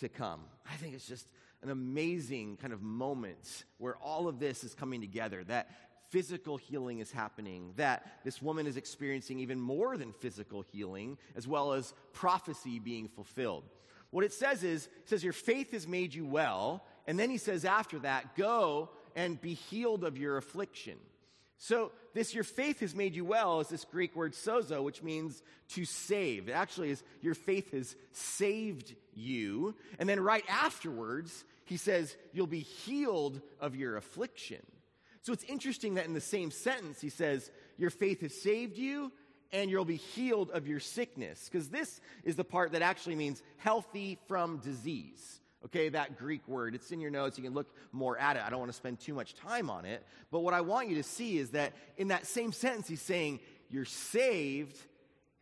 to 0.00 0.08
come. 0.08 0.40
I 0.66 0.76
think 0.76 0.94
it's 0.94 1.06
just 1.06 1.28
an 1.62 1.70
amazing 1.70 2.56
kind 2.56 2.72
of 2.72 2.82
moment 2.82 3.64
where 3.78 3.96
all 3.96 4.28
of 4.28 4.38
this 4.38 4.64
is 4.64 4.74
coming 4.74 5.00
together 5.00 5.44
that 5.44 5.70
physical 6.08 6.56
healing 6.56 6.98
is 6.98 7.12
happening, 7.12 7.72
that 7.76 8.06
this 8.24 8.42
woman 8.42 8.66
is 8.66 8.76
experiencing 8.76 9.38
even 9.38 9.60
more 9.60 9.96
than 9.96 10.12
physical 10.12 10.62
healing, 10.62 11.16
as 11.36 11.46
well 11.46 11.72
as 11.72 11.94
prophecy 12.12 12.78
being 12.78 13.08
fulfilled. 13.08 13.64
What 14.10 14.24
it 14.24 14.32
says 14.32 14.64
is, 14.64 14.86
it 14.86 15.08
says, 15.08 15.22
Your 15.22 15.32
faith 15.32 15.70
has 15.72 15.86
made 15.86 16.14
you 16.14 16.26
well. 16.26 16.84
And 17.06 17.18
then 17.18 17.30
he 17.30 17.38
says 17.38 17.64
after 17.64 17.98
that, 18.00 18.36
Go 18.36 18.90
and 19.14 19.40
be 19.40 19.54
healed 19.54 20.04
of 20.04 20.18
your 20.18 20.36
affliction. 20.36 20.98
So, 21.62 21.92
this 22.14 22.34
your 22.34 22.42
faith 22.42 22.80
has 22.80 22.94
made 22.94 23.14
you 23.14 23.26
well 23.26 23.60
is 23.60 23.68
this 23.68 23.84
Greek 23.84 24.16
word 24.16 24.32
sozo, 24.32 24.82
which 24.82 25.02
means 25.02 25.42
to 25.74 25.84
save. 25.84 26.48
It 26.48 26.52
actually 26.52 26.90
is 26.90 27.02
your 27.20 27.34
faith 27.34 27.72
has 27.72 27.94
saved 28.12 28.94
you. 29.14 29.74
And 29.98 30.08
then 30.08 30.20
right 30.20 30.44
afterwards, 30.48 31.44
he 31.66 31.76
says, 31.76 32.16
You'll 32.32 32.46
be 32.46 32.60
healed 32.60 33.42
of 33.60 33.76
your 33.76 33.98
affliction. 33.98 34.64
So 35.20 35.34
it's 35.34 35.44
interesting 35.44 35.94
that 35.94 36.06
in 36.06 36.14
the 36.14 36.20
same 36.20 36.50
sentence, 36.50 36.98
he 36.98 37.10
says, 37.10 37.50
Your 37.76 37.90
faith 37.90 38.22
has 38.22 38.40
saved 38.40 38.78
you, 38.78 39.12
and 39.52 39.70
you'll 39.70 39.84
be 39.84 39.96
healed 39.96 40.50
of 40.52 40.66
your 40.66 40.80
sickness. 40.80 41.46
Because 41.52 41.68
this 41.68 42.00
is 42.24 42.36
the 42.36 42.44
part 42.44 42.72
that 42.72 42.80
actually 42.80 43.16
means 43.16 43.42
healthy 43.58 44.18
from 44.28 44.60
disease. 44.60 45.39
Okay, 45.66 45.90
that 45.90 46.18
Greek 46.18 46.46
word. 46.48 46.74
It's 46.74 46.90
in 46.90 47.00
your 47.00 47.10
notes. 47.10 47.36
You 47.36 47.44
can 47.44 47.52
look 47.52 47.74
more 47.92 48.18
at 48.18 48.36
it. 48.36 48.42
I 48.42 48.48
don't 48.48 48.60
want 48.60 48.70
to 48.70 48.76
spend 48.76 48.98
too 48.98 49.12
much 49.12 49.34
time 49.34 49.68
on 49.68 49.84
it. 49.84 50.04
But 50.30 50.40
what 50.40 50.54
I 50.54 50.62
want 50.62 50.88
you 50.88 50.96
to 50.96 51.02
see 51.02 51.38
is 51.38 51.50
that 51.50 51.74
in 51.98 52.08
that 52.08 52.26
same 52.26 52.52
sentence, 52.52 52.88
he's 52.88 53.02
saying, 53.02 53.40
You're 53.68 53.84
saved 53.84 54.78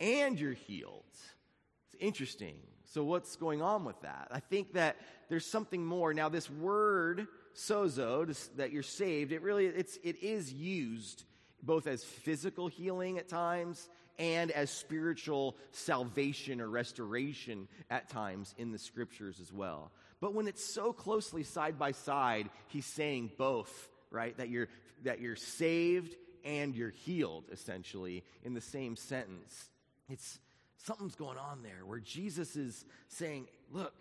and 0.01 0.39
you're 0.39 0.53
healed. 0.53 1.05
It's 1.13 1.97
interesting. 2.01 2.57
So, 2.85 3.05
what's 3.05 3.37
going 3.37 3.63
on 3.63 3.85
with 3.85 4.01
that? 4.03 4.29
I 4.31 4.41
think 4.41 4.73
that 4.73 4.97
there's 5.29 5.47
something 5.47 5.85
more. 5.85 6.15
Now, 6.15 6.29
this 6.29 6.51
word, 6.51 7.29
sozo, 7.55 8.27
that 8.57 8.73
you're 8.73 8.83
saved, 8.83 9.31
it 9.31 9.43
really, 9.43 9.67
it's, 9.67 9.99
it 10.03 10.23
is 10.23 10.53
used 10.53 11.25
both 11.63 11.87
as 11.87 12.03
physical 12.03 12.67
healing 12.67 13.19
at 13.19 13.29
times 13.29 13.89
and 14.19 14.51
as 14.51 14.71
spiritual 14.71 15.57
salvation 15.71 16.61
or 16.61 16.69
restoration 16.69 17.69
at 17.91 18.09
times 18.09 18.55
in 18.59 18.73
the 18.73 18.79
scriptures 18.79 19.39
as 19.41 19.53
well. 19.53 19.93
But 20.21 20.35
when 20.35 20.49
it's 20.49 20.65
so 20.65 20.93
closely 20.93 21.43
side 21.45 21.79
by 21.79 21.93
side, 21.93 22.51
he's 22.69 22.87
saying 22.87 23.33
both, 23.39 23.89
right? 24.11 24.37
That 24.37 24.49
you're, 24.49 24.69
that 25.05 25.21
you're 25.21 25.37
saved 25.37 26.17
and 26.45 26.75
you're 26.75 26.91
healed, 26.91 27.45
essentially, 27.53 28.25
in 28.43 28.55
the 28.55 28.61
same 28.61 28.97
sentence. 28.97 29.71
It's 30.09 30.39
something's 30.79 31.15
going 31.15 31.39
on 31.39 31.63
there 31.63 31.85
where 31.85 32.01
Jesus 32.01 32.57
is 32.57 32.85
saying, 33.09 33.47
look, 33.71 33.95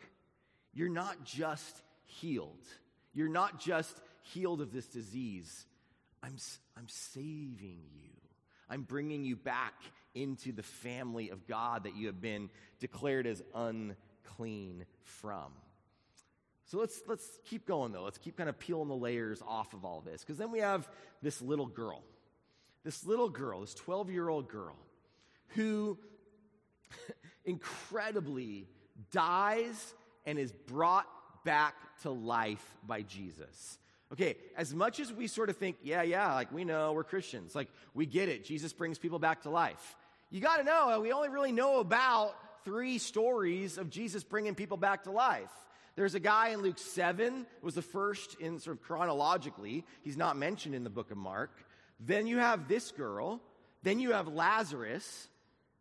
you're 0.74 0.90
not 0.90 1.24
just 1.24 1.82
healed. 2.06 2.66
You're 3.14 3.30
not 3.30 3.60
just 3.60 3.96
healed 4.22 4.62
of 4.62 4.72
this 4.72 4.88
disease. 4.88 5.66
I'm, 6.24 6.36
I'm 6.78 6.88
saving 6.88 7.82
you. 7.94 8.10
I'm 8.70 8.82
bringing 8.82 9.24
you 9.24 9.36
back 9.36 9.74
into 10.14 10.52
the 10.52 10.64
family 10.64 11.30
of 11.30 11.48
God 11.48 11.84
that 11.84 11.96
you 11.96 12.08
have 12.08 12.22
been 12.22 12.50
declared 12.80 13.28
as 13.28 13.42
unclean 13.54 14.86
from. 15.04 15.52
So 16.68 16.78
let's, 16.80 17.02
let's 17.08 17.26
keep 17.46 17.66
going 17.66 17.92
though. 17.92 18.04
Let's 18.04 18.18
keep 18.18 18.38
kind 18.38 18.50
of 18.50 18.60
peeling 18.60 18.90
the 18.90 18.96
layers 18.96 19.42
off 19.46 19.74
of 19.74 19.86
all 19.86 20.00
of 20.00 20.06
this. 20.06 20.22
Because 20.22 20.38
then 20.38 20.52
we 20.52 20.60
have 20.60 20.88
this 21.22 21.42
little 21.42 21.66
girl. 21.66 22.04
This 22.84 23.06
little 23.06 23.30
girl, 23.30 23.62
this 23.62 23.74
12 23.74 24.12
year 24.12 24.30
old 24.30 24.50
girl, 24.50 24.76
who 25.50 25.98
incredibly 27.46 28.68
dies 29.12 29.94
and 30.26 30.38
is 30.38 30.52
brought 30.52 31.08
back 31.44 31.76
to 32.02 32.12
life 32.12 32.64
by 32.86 33.02
Jesus. 33.02 33.80
Okay, 34.12 34.36
as 34.56 34.74
much 34.74 35.00
as 35.00 35.12
we 35.12 35.28
sort 35.28 35.50
of 35.50 35.58
think, 35.58 35.78
yeah, 35.84 36.02
yeah, 36.02 36.34
like 36.34 36.52
we 36.54 36.64
know 36.64 36.94
we're 36.94 37.04
Christians, 37.04 37.54
like 37.56 37.68
we 37.94 38.06
get 38.06 38.30
it, 38.30 38.46
Jesus 38.46 38.72
brings 38.72 38.98
people 38.98 39.20
back 39.20 39.42
to 39.42 39.50
life. 39.50 39.98
You 40.30 40.40
got 40.40 40.58
to 40.58 40.64
know, 40.64 41.00
we 41.02 41.12
only 41.12 41.30
really 41.30 41.52
know 41.52 41.80
about 41.80 42.36
three 42.64 42.98
stories 42.98 43.78
of 43.78 43.90
Jesus 43.90 44.24
bringing 44.24 44.56
people 44.56 44.78
back 44.78 45.04
to 45.04 45.12
life. 45.12 45.52
There's 45.98 46.14
a 46.14 46.20
guy 46.20 46.50
in 46.50 46.62
Luke 46.62 46.78
7, 46.78 47.48
was 47.64 47.74
the 47.74 47.82
first 47.82 48.36
in 48.40 48.60
sort 48.60 48.78
of 48.78 48.84
chronologically. 48.84 49.84
He's 50.04 50.16
not 50.16 50.38
mentioned 50.38 50.76
in 50.76 50.84
the 50.84 50.92
book 50.92 51.10
of 51.10 51.18
Mark. 51.18 51.50
Then 52.00 52.28
you 52.28 52.38
have 52.38 52.68
this 52.68 52.92
girl. 52.92 53.42
Then 53.82 54.00
you 54.00 54.12
have 54.12 54.28
Lazarus. 54.28 55.28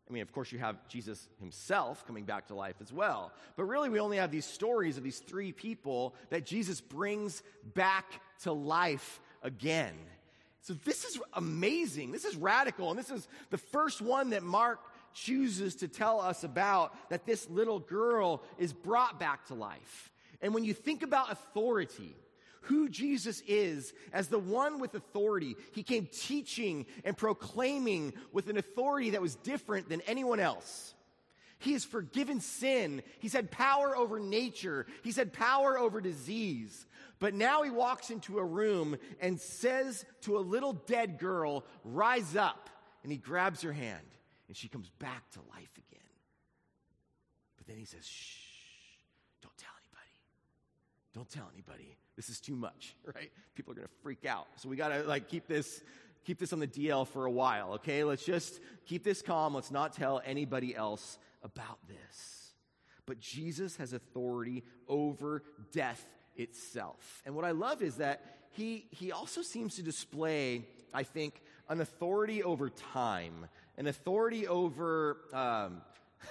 I 0.09 0.13
mean, 0.15 0.23
of 0.23 0.33
course, 0.33 0.53
you 0.53 0.59
have 0.59 0.77
Jesus 0.89 1.29
himself 1.39 2.07
coming 2.07 2.25
back 2.25 2.47
to 2.47 2.55
life 2.55 2.77
as 2.81 2.91
well. 2.95 3.31
But 3.57 3.65
really, 3.65 3.91
we 3.91 4.01
only 4.01 4.17
have 4.17 4.31
these 4.31 4.47
stories 4.47 4.97
of 4.97 5.05
these 5.05 5.19
three 5.19 5.53
people 5.53 6.15
that 6.31 6.47
Jesus 6.47 6.81
brings 6.81 7.43
back 7.75 8.07
to 8.45 8.53
life 8.53 9.21
again. 9.43 9.93
So 10.63 10.73
this 10.87 11.05
is 11.05 11.21
amazing. 11.35 12.11
This 12.11 12.25
is 12.25 12.37
radical. 12.37 12.89
And 12.89 12.99
this 12.99 13.11
is 13.11 13.29
the 13.51 13.59
first 13.59 14.01
one 14.01 14.31
that 14.31 14.43
Mark 14.43 14.81
chooses 15.17 15.77
to 15.77 15.89
tell 15.89 16.21
us 16.21 16.45
about 16.45 16.95
that 17.11 17.27
this 17.27 17.49
little 17.49 17.81
girl 17.81 18.43
is 18.59 18.73
brought 18.73 19.19
back 19.19 19.47
to 19.47 19.55
life. 19.55 20.13
And 20.43 20.53
when 20.55 20.65
you 20.65 20.75
think 20.75 21.03
about 21.03 21.33
authority, 21.33 22.15
who 22.61 22.89
Jesus 22.89 23.43
is 23.47 23.95
as 24.13 24.27
the 24.27 24.41
one 24.41 24.81
with 24.81 24.97
authority. 24.97 25.55
He 25.73 25.85
came 25.85 26.09
teaching 26.13 26.87
and 27.05 27.17
proclaiming 27.17 28.13
with 28.33 28.49
an 28.49 28.59
authority 28.59 29.11
that 29.11 29.23
was 29.23 29.37
different 29.37 29.89
than 29.89 30.01
anyone 30.01 30.41
else. 30.41 30.93
He 31.59 31.75
has 31.75 31.85
forgiven 31.85 32.41
sin. 32.41 33.03
He's 33.21 33.33
had 33.33 33.53
power 33.53 33.97
over 33.97 34.19
nature. 34.19 34.87
He's 35.05 35.17
had 35.17 35.33
power 35.33 35.79
over 35.79 36.01
disease. 36.01 36.87
But 37.21 37.35
now 37.35 37.63
he 37.63 37.71
walks 37.71 38.11
into 38.11 38.39
a 38.39 38.45
room 38.45 38.97
and 39.21 39.41
says 39.41 40.05
to 40.23 40.37
a 40.37 40.41
little 40.41 40.73
dead 40.73 41.21
girl, 41.21 41.65
Rise 41.85 42.35
up. 42.35 42.69
And 43.05 43.13
he 43.13 43.19
grabs 43.19 43.63
her 43.63 43.73
hand 43.73 44.03
and 44.49 44.57
she 44.57 44.69
comes 44.69 44.91
back 44.99 45.31
to 45.33 45.41
life 45.41 45.73
again. 45.77 46.03
But 47.57 47.67
then 47.67 47.77
he 47.77 47.85
says, 47.85 48.07
Shh, 48.07 48.99
don't 49.43 49.57
tell 49.57 49.73
anybody. 49.81 50.13
Don't 51.15 51.29
tell 51.29 51.51
anybody 51.53 51.97
this 52.17 52.29
is 52.29 52.41
too 52.41 52.57
much, 52.57 52.95
right? 53.15 53.31
People 53.55 53.73
are 53.73 53.77
going 53.77 53.87
to 53.87 53.95
freak 54.03 54.25
out. 54.25 54.47
So 54.57 54.69
we 54.69 54.77
got 54.77 54.89
to 54.89 55.03
like 55.03 55.29
keep 55.29 55.47
this 55.47 55.83
keep 56.25 56.41
this 56.41 56.53
on 56.53 56.59
the 56.59 56.67
DL 56.67 57.07
for 57.07 57.25
a 57.27 57.31
while, 57.31 57.75
okay? 57.75 58.03
Let's 58.03 58.25
just 58.25 58.61
keep 58.85 59.05
this 59.05 59.23
calm. 59.23 59.55
Let's 59.55 59.71
not 59.71 59.93
tell 59.93 60.21
anybody 60.25 60.75
else 60.75 61.19
about 61.45 61.79
this. 61.87 62.53
But 63.07 63.21
Jesus 63.21 63.77
has 63.77 63.93
authority 63.93 64.65
over 64.89 65.45
death 65.71 66.05
itself. 66.35 67.23
And 67.25 67.37
what 67.37 67.45
I 67.45 67.53
love 67.53 67.81
is 67.81 67.97
that 67.97 68.25
he 68.51 68.87
he 68.91 69.13
also 69.13 69.43
seems 69.43 69.77
to 69.77 69.83
display, 69.83 70.67
I 70.93 71.05
think, 71.05 71.41
an 71.69 71.81
authority 71.81 72.43
over 72.43 72.71
time, 72.71 73.47
an 73.77 73.87
authority 73.87 74.47
over 74.47 75.19
um, 75.33 75.83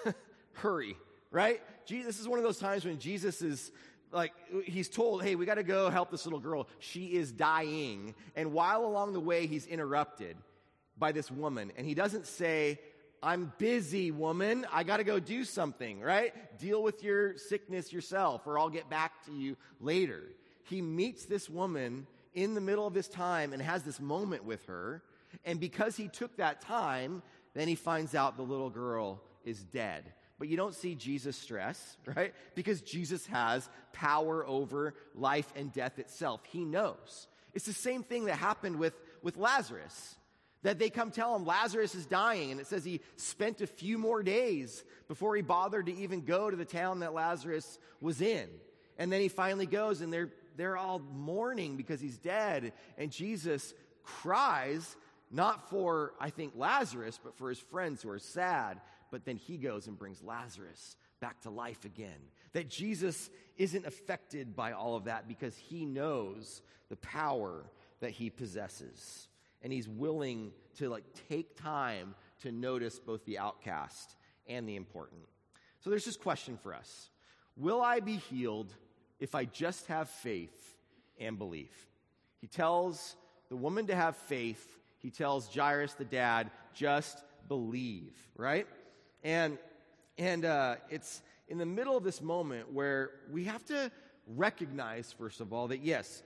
hurry, 0.54 0.98
right? 1.32 1.62
This 1.88 2.20
is 2.20 2.28
one 2.28 2.40
of 2.40 2.44
those 2.44 2.60
times 2.60 2.86
when 2.86 3.00
Jesus 3.00 3.42
is 3.42 3.72
like 4.12 4.32
he's 4.66 4.88
told, 4.88 5.24
hey, 5.24 5.36
we 5.36 5.46
got 5.46 5.56
to 5.56 5.64
go 5.64 5.90
help 5.90 6.10
this 6.10 6.26
little 6.26 6.40
girl. 6.40 6.68
She 6.80 7.08
is 7.08 7.32
dying. 7.32 8.16
And 8.36 8.54
while 8.54 8.86
along 8.86 9.14
the 9.14 9.20
way, 9.20 9.46
he's 9.46 9.66
interrupted 9.66 10.38
by 10.98 11.12
this 11.12 11.30
woman. 11.30 11.72
And 11.78 11.86
he 11.86 11.94
doesn't 11.94 12.26
say, 12.26 12.80
I'm 13.22 13.52
busy, 13.58 14.12
woman. 14.12 14.66
I 14.72 14.84
got 14.84 14.98
to 14.98 15.04
go 15.04 15.20
do 15.20 15.44
something, 15.44 16.00
right? 16.00 16.34
Deal 16.60 16.82
with 16.82 17.04
your 17.04 17.38
sickness 17.38 17.92
yourself, 17.92 18.46
or 18.46 18.58
I'll 18.58 18.70
get 18.70 18.90
back 18.90 19.26
to 19.26 19.34
you 19.34 19.58
later. 19.82 20.24
He 20.64 20.82
meets 20.82 21.26
this 21.26 21.50
woman 21.50 22.08
in 22.34 22.54
the 22.54 22.62
middle 22.62 22.86
of 22.86 22.94
this 22.94 23.08
time 23.08 23.54
and 23.54 23.62
has 23.62 23.84
this 23.84 24.00
moment 24.00 24.46
with 24.46 24.64
her. 24.66 25.04
And 25.44 25.60
because 25.60 25.98
he 25.98 26.08
took 26.08 26.38
that 26.38 26.62
time, 26.62 27.22
then 27.56 27.68
he 27.68 27.76
finds 27.76 28.14
out 28.14 28.38
the 28.38 28.44
little 28.44 28.70
girl 28.70 29.22
is 29.44 29.64
dead. 29.64 30.04
But 30.38 30.50
you 30.50 30.58
don't 30.58 30.76
see 30.76 30.94
Jesus 30.96 31.38
stress, 31.38 31.98
right? 32.16 32.34
Because 32.54 32.82
Jesus 32.82 33.26
has 33.28 33.68
power 33.94 34.46
over 34.46 34.94
life 35.16 35.52
and 35.56 35.74
death 35.74 35.98
itself. 35.98 36.42
He 36.46 36.64
knows. 36.64 37.28
It's 37.54 37.66
the 37.66 37.74
same 37.74 38.04
thing 38.04 38.26
that 38.26 38.36
happened 38.36 38.78
with, 38.78 38.94
with 39.24 39.38
Lazarus. 39.38 40.16
That 40.64 40.80
they 40.80 40.90
come 40.90 41.12
tell 41.12 41.36
him 41.36 41.46
Lazarus 41.46 41.94
is 41.96 42.08
dying, 42.08 42.52
and 42.52 42.60
it 42.60 42.68
says 42.68 42.84
he 42.84 43.02
spent 43.18 43.62
a 43.62 43.68
few 43.68 43.98
more 43.98 44.24
days 44.24 44.84
before 45.08 45.36
he 45.36 45.44
bothered 45.44 45.86
to 45.86 45.96
even 45.96 46.26
go 46.26 46.50
to 46.50 46.58
the 46.58 46.66
town 46.66 47.00
that 47.00 47.14
Lazarus 47.14 47.78
was 48.02 48.20
in. 48.20 48.50
And 48.98 49.12
then 49.12 49.22
he 49.22 49.28
finally 49.28 49.68
goes, 49.68 50.02
and 50.02 50.12
they're, 50.12 50.32
they're 50.58 50.76
all 50.76 51.00
mourning 51.00 51.78
because 51.78 52.02
he's 52.02 52.18
dead. 52.18 52.74
And 52.98 53.12
Jesus 53.12 53.74
cries, 54.04 54.96
not 55.36 55.70
for, 55.70 56.14
I 56.20 56.30
think, 56.30 56.54
Lazarus, 56.56 57.20
but 57.22 57.38
for 57.38 57.50
his 57.50 57.60
friends 57.60 58.02
who 58.02 58.10
are 58.10 58.20
sad 58.20 58.80
but 59.12 59.24
then 59.24 59.38
he 59.38 59.58
goes 59.58 59.88
and 59.88 59.98
brings 59.98 60.22
Lazarus 60.22 60.98
back 61.22 61.40
to 61.42 61.50
life 61.50 61.86
again. 61.86 62.20
That 62.52 62.70
Jesus 62.70 63.30
isn't 63.58 63.86
affected 63.86 64.56
by 64.58 64.74
all 64.74 64.98
of 64.98 65.06
that 65.06 65.28
because 65.28 65.56
he 65.56 65.86
knows 65.86 66.62
the 66.90 66.98
power 66.98 67.64
that 68.02 68.12
he 68.12 68.30
possesses. 68.30 69.30
And 69.62 69.72
he's 69.72 69.88
willing 69.88 70.52
to 70.80 70.90
like 70.90 71.06
take 71.30 71.56
time 71.56 72.16
to 72.42 72.52
notice 72.52 73.00
both 73.00 73.24
the 73.24 73.40
outcast 73.40 74.18
and 74.48 74.68
the 74.68 74.76
important. 74.76 75.22
So 75.80 75.90
there's 75.90 76.04
this 76.04 76.18
question 76.18 76.58
for 76.62 76.74
us. 76.74 77.10
Will 77.56 77.82
I 77.82 78.02
be 78.02 78.18
healed 78.18 78.74
if 79.20 79.34
I 79.34 79.46
just 79.46 79.88
have 79.88 80.10
faith 80.10 80.76
and 81.20 81.38
belief? 81.38 81.88
He 82.42 82.48
tells 82.48 83.16
the 83.50 83.56
woman 83.56 83.88
to 83.88 83.96
have 83.96 84.18
faith. 84.18 84.78
He 85.00 85.10
tells 85.10 85.54
Jairus 85.54 85.94
the 85.94 86.06
dad, 86.06 86.52
just 86.74 87.24
believe, 87.48 88.14
right? 88.36 88.68
And, 89.24 89.58
and 90.18 90.46
uh, 90.46 90.76
it's 90.90 91.22
in 91.48 91.58
the 91.58 91.66
middle 91.66 91.96
of 91.98 92.04
this 92.04 92.22
moment 92.22 92.72
where 92.72 93.12
we 93.32 93.46
have 93.46 93.64
to 93.66 93.92
recognize, 94.28 95.14
first 95.18 95.42
of 95.42 95.54
all, 95.54 95.68
that 95.68 95.84
yes, 95.84 96.24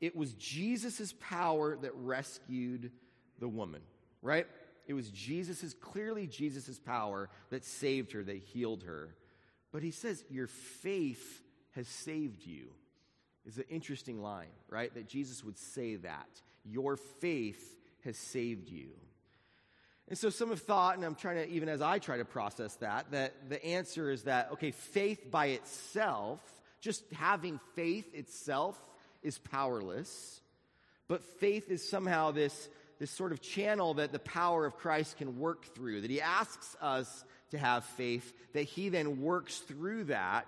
it 0.00 0.16
was 0.16 0.32
Jesus' 0.34 1.14
power 1.20 1.76
that 1.76 1.94
rescued 1.94 2.90
the 3.38 3.48
woman, 3.48 3.82
right? 4.22 4.46
It 4.86 4.94
was 4.94 5.10
Jesus' 5.10 5.74
clearly 5.74 6.26
Jesus' 6.26 6.78
power 6.78 7.28
that 7.50 7.64
saved 7.64 8.12
her, 8.12 8.22
that 8.22 8.38
healed 8.38 8.84
her. 8.84 9.14
But 9.72 9.82
he 9.82 9.90
says, 9.90 10.24
Your 10.30 10.46
faith 10.46 11.42
has 11.72 11.86
saved 11.88 12.44
you. 12.46 12.68
Is 13.44 13.58
an 13.58 13.64
interesting 13.70 14.22
line, 14.22 14.50
right? 14.68 14.92
That 14.94 15.08
Jesus 15.08 15.44
would 15.44 15.58
say 15.58 15.96
that. 15.96 16.28
Your 16.64 16.96
faith 16.96 17.77
has 18.04 18.16
saved 18.16 18.68
you. 18.68 18.88
And 20.08 20.16
so 20.16 20.30
some 20.30 20.48
have 20.48 20.62
thought, 20.62 20.96
and 20.96 21.04
I'm 21.04 21.14
trying 21.14 21.36
to, 21.36 21.48
even 21.50 21.68
as 21.68 21.82
I 21.82 21.98
try 21.98 22.16
to 22.16 22.24
process 22.24 22.74
that, 22.76 23.10
that 23.10 23.50
the 23.50 23.62
answer 23.64 24.10
is 24.10 24.22
that, 24.24 24.50
okay, 24.52 24.70
faith 24.70 25.30
by 25.30 25.46
itself, 25.46 26.40
just 26.80 27.04
having 27.12 27.60
faith 27.74 28.14
itself 28.14 28.78
is 29.22 29.38
powerless. 29.38 30.40
But 31.08 31.22
faith 31.40 31.70
is 31.70 31.86
somehow 31.86 32.30
this, 32.30 32.68
this 32.98 33.10
sort 33.10 33.32
of 33.32 33.42
channel 33.42 33.94
that 33.94 34.12
the 34.12 34.18
power 34.18 34.64
of 34.64 34.76
Christ 34.76 35.18
can 35.18 35.38
work 35.38 35.74
through, 35.74 36.00
that 36.00 36.10
he 36.10 36.22
asks 36.22 36.74
us 36.80 37.24
to 37.50 37.58
have 37.58 37.84
faith, 37.84 38.32
that 38.54 38.62
he 38.62 38.88
then 38.88 39.20
works 39.20 39.58
through 39.58 40.04
that. 40.04 40.46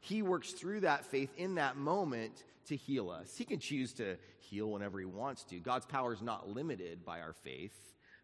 He 0.00 0.22
works 0.22 0.52
through 0.52 0.80
that 0.80 1.06
faith 1.06 1.32
in 1.36 1.54
that 1.54 1.76
moment 1.76 2.44
to 2.68 2.76
heal 2.76 3.10
us. 3.10 3.36
He 3.36 3.44
can 3.44 3.58
choose 3.58 3.92
to 3.94 4.16
heal 4.38 4.70
whenever 4.70 4.98
he 4.98 5.04
wants 5.04 5.44
to. 5.44 5.58
God's 5.58 5.86
power 5.86 6.12
is 6.12 6.22
not 6.22 6.48
limited 6.48 7.04
by 7.04 7.20
our 7.20 7.32
faith. 7.32 7.76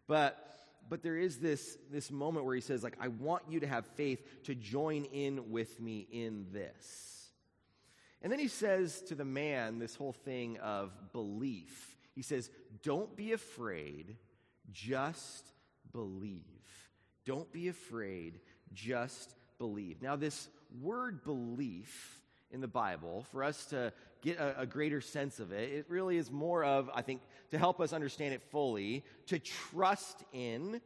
But 0.07 0.55
but 0.89 1.01
there 1.01 1.17
is 1.17 1.37
this, 1.37 1.77
this 1.91 2.11
moment 2.11 2.45
where 2.45 2.55
he 2.55 2.61
says, 2.61 2.83
like, 2.83 2.97
I 2.99 3.07
want 3.07 3.43
you 3.49 3.59
to 3.61 3.67
have 3.67 3.87
faith 3.95 4.43
to 4.43 4.53
join 4.53 5.05
in 5.05 5.49
with 5.51 5.79
me 5.79 6.07
in 6.11 6.47
this. 6.51 7.31
And 8.21 8.31
then 8.31 8.39
he 8.39 8.47
says 8.47 9.01
to 9.03 9.15
the 9.15 9.25
man 9.25 9.79
this 9.79 9.95
whole 9.95 10.13
thing 10.13 10.57
of 10.59 10.91
belief. 11.11 11.95
He 12.13 12.21
says, 12.21 12.49
Don't 12.81 13.15
be 13.15 13.33
afraid, 13.33 14.15
just 14.71 15.45
believe. 15.91 16.43
Don't 17.25 17.51
be 17.51 17.67
afraid, 17.67 18.39
just 18.73 19.35
believe. 19.57 20.01
Now, 20.01 20.15
this 20.15 20.47
word 20.81 21.23
belief 21.23 22.19
in 22.55 22.61
the 22.61 22.67
Bible, 22.67 23.25
for 23.31 23.43
us 23.43 23.65
to 23.65 23.91
get 24.21 24.39
a, 24.39 24.61
a, 24.61 24.65
greater 24.65 25.01
sense 25.01 25.39
of 25.39 25.51
it, 25.51 25.71
it 25.71 25.85
really 25.89 26.17
is 26.17 26.31
more 26.31 26.63
of, 26.63 26.89
I 26.95 27.01
think, 27.01 27.21
to 27.51 27.59
help 27.59 27.81
us 27.81 27.93
understand 27.93 28.33
it 28.33 28.41
fully, 28.49 29.03
to 29.27 29.37
trust 29.37 30.23
in, 30.31 30.81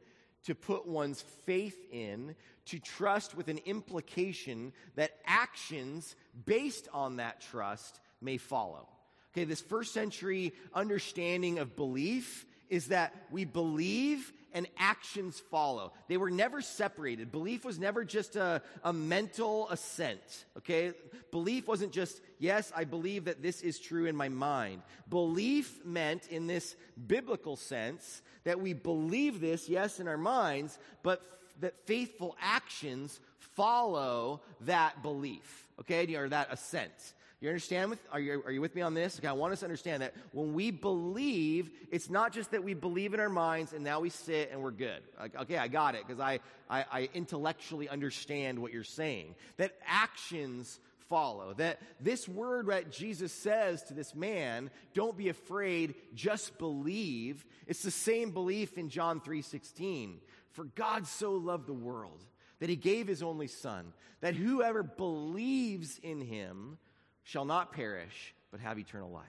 to 0.46 0.56
put 0.56 0.88
one's 0.88 1.22
faith 1.46 1.78
in, 1.92 2.36
to 2.66 2.80
trust 2.80 3.38
with 3.38 3.48
an 3.48 3.60
implication 3.66 4.74
that 4.96 5.12
actions 5.26 6.16
based 6.46 6.90
on 6.92 7.18
that 7.18 7.40
trust 7.40 8.02
may 8.20 8.38
follow. 8.38 8.90
Okay, 9.32 9.44
this 9.44 9.62
first 9.62 9.94
century 9.94 10.54
understanding 10.74 11.60
of 11.60 11.76
belief 11.76 12.46
is 12.70 12.88
that 12.88 13.14
we 13.32 13.46
believe 13.46 14.32
and 14.54 14.68
actions 14.78 15.40
follow. 15.52 15.94
They 16.08 16.18
were 16.18 16.32
never 16.32 16.62
separated. 16.62 17.32
Belief 17.32 17.64
was 17.64 17.80
never 17.80 18.04
just 18.04 18.36
a, 18.36 18.62
a 18.84 18.92
mental 18.92 19.70
assent, 19.70 20.46
okay? 20.58 20.94
Belief 21.32 21.68
wasn't 21.68 21.92
just, 21.92 22.22
yes, 22.40 22.72
I 22.76 22.84
believe 22.84 23.26
that 23.26 23.44
this 23.44 23.62
is 23.62 23.80
true 23.80 24.06
in 24.06 24.16
my 24.16 24.30
mind. 24.30 24.82
Belief 25.08 25.86
meant, 25.86 26.28
in 26.28 26.48
this 26.48 26.76
biblical 27.08 27.56
sense, 27.56 28.22
that 28.44 28.60
we 28.60 28.74
believe 28.74 29.40
this, 29.40 29.70
yes, 29.70 30.00
in 30.00 30.08
our 30.08 30.18
minds, 30.18 30.80
but 31.04 31.22
f- 31.22 31.62
that 31.62 31.86
faithful 31.86 32.36
actions 32.42 33.20
follow 33.38 34.42
that 34.62 35.04
belief, 35.04 35.68
okay, 35.80 36.16
or 36.16 36.30
that 36.30 36.48
assent. 36.52 37.14
You 37.42 37.48
understand 37.48 37.90
with, 37.90 38.00
are 38.12 38.20
you, 38.20 38.44
are 38.46 38.52
you 38.52 38.60
with 38.60 38.76
me 38.76 38.82
on 38.82 38.94
this? 38.94 39.18
Okay, 39.18 39.28
I 39.28 39.32
want 39.32 39.54
us 39.54 39.60
to 39.60 39.66
understand 39.66 40.02
that 40.02 40.14
when 40.34 40.54
we 40.54 40.72
believe, 40.72 41.72
it's 41.90 42.10
not 42.10 42.34
just 42.34 42.52
that 42.52 42.64
we 42.64 42.74
believe 42.74 43.14
in 43.14 43.22
our 43.22 43.30
minds 43.30 43.72
and 43.72 43.82
now 43.82 44.02
we 44.02 44.10
sit 44.10 44.50
and 44.52 44.62
we're 44.62 44.72
good. 44.72 45.02
Like, 45.18 45.40
okay, 45.44 45.58
I 45.58 45.70
got 45.70 45.96
it 45.96 46.06
because 46.06 46.20
I, 46.20 46.40
I, 46.70 46.86
I 46.92 47.10
intellectually 47.14 47.88
understand 47.88 48.60
what 48.60 48.74
you're 48.74 48.84
saying. 48.84 49.36
That 49.56 49.78
actions 49.88 50.82
follow. 51.08 51.54
That 51.54 51.80
this 52.02 52.28
word 52.28 52.68
that 52.68 52.92
Jesus 52.92 53.32
says 53.32 53.84
to 53.84 53.94
this 53.94 54.14
man, 54.14 54.70
don't 54.94 55.18
be 55.18 55.30
afraid, 55.30 55.96
just 56.14 56.58
believe. 56.58 57.46
It's 57.68 57.84
the 57.84 57.92
same 57.92 58.32
belief 58.32 58.78
in 58.78 58.90
John 58.90 59.22
3:16. 59.22 60.20
For 60.52 60.66
God 60.66 61.08
so 61.08 61.34
loved 61.34 61.68
the 61.68 61.74
world 61.74 62.26
that 62.60 62.70
he 62.70 62.76
gave 62.76 63.08
his 63.08 63.24
only 63.24 63.48
son, 63.48 63.94
that 64.20 64.36
whoever 64.36 64.84
believes 64.84 66.00
in 66.00 66.20
him 66.20 66.78
shall 67.24 67.46
not 67.46 67.74
perish, 67.74 68.34
but 68.52 68.60
have 68.60 68.80
eternal 68.80 69.12
life. 69.12 69.24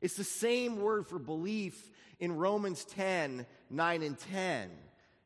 It's 0.00 0.16
the 0.16 0.24
same 0.24 0.80
word 0.80 1.06
for 1.06 1.18
belief 1.18 1.90
in 2.20 2.36
Romans 2.36 2.84
10 2.84 3.46
9 3.70 4.02
and 4.02 4.18
10. 4.18 4.70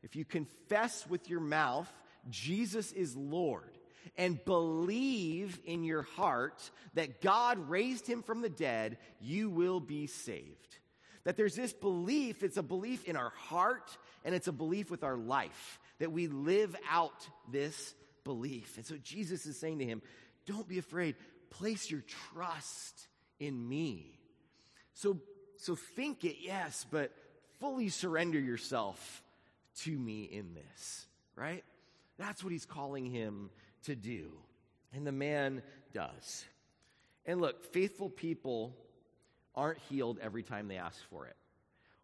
If 0.01 0.15
you 0.15 0.25
confess 0.25 1.07
with 1.07 1.29
your 1.29 1.39
mouth 1.39 1.91
Jesus 2.29 2.91
is 2.91 3.15
Lord 3.15 3.77
and 4.17 4.43
believe 4.45 5.59
in 5.65 5.83
your 5.83 6.03
heart 6.03 6.69
that 6.93 7.21
God 7.21 7.69
raised 7.69 8.07
him 8.07 8.21
from 8.21 8.41
the 8.41 8.49
dead, 8.49 8.97
you 9.19 9.49
will 9.49 9.79
be 9.79 10.07
saved. 10.07 10.77
That 11.23 11.37
there's 11.37 11.55
this 11.55 11.73
belief, 11.73 12.43
it's 12.43 12.57
a 12.57 12.63
belief 12.63 13.05
in 13.05 13.15
our 13.15 13.31
heart 13.31 13.97
and 14.25 14.35
it's 14.35 14.47
a 14.47 14.53
belief 14.53 14.91
with 14.91 15.03
our 15.03 15.17
life, 15.17 15.79
that 15.99 16.11
we 16.11 16.27
live 16.27 16.75
out 16.89 17.27
this 17.51 17.95
belief. 18.23 18.77
And 18.77 18.85
so 18.85 18.95
Jesus 18.97 19.45
is 19.45 19.57
saying 19.57 19.79
to 19.79 19.85
him, 19.85 20.01
Don't 20.45 20.67
be 20.67 20.79
afraid 20.79 21.15
place 21.53 21.89
your 21.89 22.03
trust 22.33 23.07
in 23.39 23.67
me. 23.67 24.19
So, 24.93 25.19
so 25.57 25.75
think 25.75 26.23
it, 26.23 26.37
yes, 26.41 26.85
but 26.89 27.11
fully 27.59 27.89
surrender 27.89 28.39
yourself 28.39 29.23
to 29.81 29.91
me 29.91 30.23
in 30.23 30.53
this, 30.53 31.07
right? 31.35 31.63
That's 32.17 32.43
what 32.43 32.51
he's 32.53 32.65
calling 32.65 33.05
him 33.05 33.49
to 33.85 33.95
do. 33.95 34.31
And 34.93 35.05
the 35.05 35.11
man 35.11 35.63
does. 35.93 36.45
And 37.25 37.41
look, 37.41 37.63
faithful 37.71 38.09
people 38.09 38.75
aren't 39.55 39.79
healed 39.89 40.19
every 40.21 40.43
time 40.43 40.67
they 40.67 40.77
ask 40.77 40.97
for 41.09 41.25
it. 41.25 41.35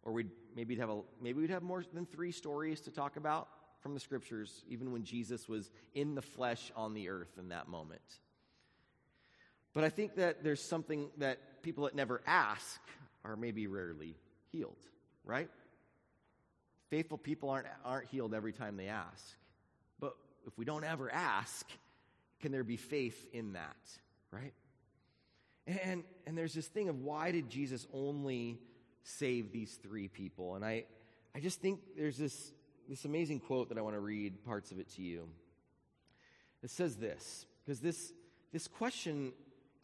Or 0.02 0.12
we'd 0.12 0.30
maybe 0.56 0.76
have 0.76 0.88
a 0.88 1.00
maybe 1.20 1.40
we'd 1.40 1.50
have 1.50 1.62
more 1.62 1.84
than 1.92 2.06
three 2.06 2.32
stories 2.32 2.80
to 2.82 2.90
talk 2.90 3.16
about 3.16 3.48
from 3.80 3.94
the 3.94 4.00
scriptures, 4.00 4.64
even 4.68 4.92
when 4.92 5.04
Jesus 5.04 5.48
was 5.48 5.70
in 5.94 6.14
the 6.14 6.22
flesh 6.22 6.72
on 6.74 6.94
the 6.94 7.08
earth 7.08 7.32
in 7.38 7.50
that 7.50 7.68
moment. 7.68 8.00
But 9.72 9.84
I 9.84 9.88
think 9.88 10.16
that 10.16 10.42
there's 10.42 10.62
something 10.62 11.10
that 11.18 11.62
people 11.62 11.84
that 11.84 11.94
never 11.94 12.20
ask 12.26 12.80
are 13.24 13.36
maybe 13.36 13.66
rarely 13.66 14.16
healed, 14.50 14.78
right? 15.24 15.48
Faithful 16.88 17.18
people 17.18 17.50
aren't, 17.50 17.66
aren't 17.84 18.08
healed 18.08 18.34
every 18.34 18.52
time 18.52 18.76
they 18.76 18.88
ask. 18.88 19.36
But 20.00 20.16
if 20.46 20.56
we 20.58 20.64
don't 20.64 20.84
ever 20.84 21.10
ask, 21.12 21.66
can 22.40 22.50
there 22.50 22.64
be 22.64 22.76
faith 22.76 23.28
in 23.32 23.52
that, 23.52 23.76
right? 24.32 24.54
And, 25.66 26.02
and 26.26 26.36
there's 26.36 26.54
this 26.54 26.66
thing 26.66 26.88
of 26.88 27.00
why 27.00 27.30
did 27.30 27.48
Jesus 27.48 27.86
only 27.92 28.58
save 29.04 29.52
these 29.52 29.78
three 29.82 30.08
people? 30.08 30.56
And 30.56 30.64
I, 30.64 30.84
I 31.34 31.40
just 31.40 31.60
think 31.60 31.80
there's 31.96 32.16
this, 32.16 32.52
this 32.88 33.04
amazing 33.04 33.40
quote 33.40 33.68
that 33.68 33.78
I 33.78 33.82
want 33.82 33.94
to 33.94 34.00
read 34.00 34.44
parts 34.44 34.72
of 34.72 34.80
it 34.80 34.88
to 34.96 35.02
you. 35.02 35.28
It 36.62 36.70
says 36.70 36.96
this, 36.96 37.46
because 37.64 37.80
this, 37.80 38.12
this 38.52 38.66
question 38.66 39.32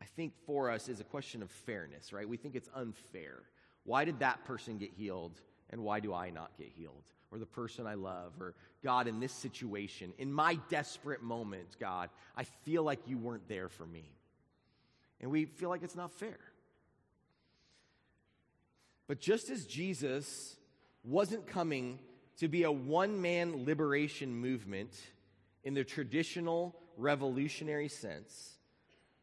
I 0.07 0.09
think 0.15 0.35
for 0.47 0.71
us 0.71 0.89
is 0.89 1.01
a 1.01 1.05
question 1.05 1.43
of 1.43 1.51
fairness, 1.51 2.13
right? 2.13 2.29
We 2.29 2.37
think 2.37 2.55
it's 2.55 2.71
unfair. 2.77 3.43
Why 3.83 4.05
did 4.05 4.21
that 4.21 4.45
person 4.45 4.79
get 4.79 4.93
healed 4.97 5.41
and 5.71 5.83
why 5.83 5.99
do 5.99 6.15
I 6.15 6.31
not 6.31 6.57
get 6.57 6.69
healed? 6.69 7.03
Or 7.33 7.41
the 7.41 7.47
person 7.47 7.89
I 7.89 7.95
love, 7.95 8.35
or 8.41 8.55
God, 8.85 9.09
in 9.09 9.19
this 9.19 9.33
situation, 9.33 10.13
in 10.17 10.33
my 10.33 10.61
desperate 10.69 11.25
moment, 11.25 11.77
God, 11.81 12.11
I 12.37 12.45
feel 12.45 12.85
like 12.85 13.01
you 13.09 13.19
weren't 13.19 13.49
there 13.49 13.69
for 13.69 13.85
me. 13.85 14.09
And 15.21 15.33
we 15.33 15.45
feel 15.45 15.71
like 15.71 15.83
it's 15.83 15.97
not 15.97 16.13
fair. 16.13 16.39
But 19.09 19.19
just 19.19 19.51
as 19.51 19.67
Jesus 19.67 20.55
wasn't 21.03 21.49
coming 21.49 21.99
to 22.39 22.47
be 22.47 22.63
a 22.63 22.71
one 22.71 23.21
man 23.21 23.65
liberation 23.65 24.37
movement 24.37 24.93
in 25.65 25.75
the 25.75 25.83
traditional 25.83 26.77
revolutionary 26.97 27.89
sense, 27.89 28.56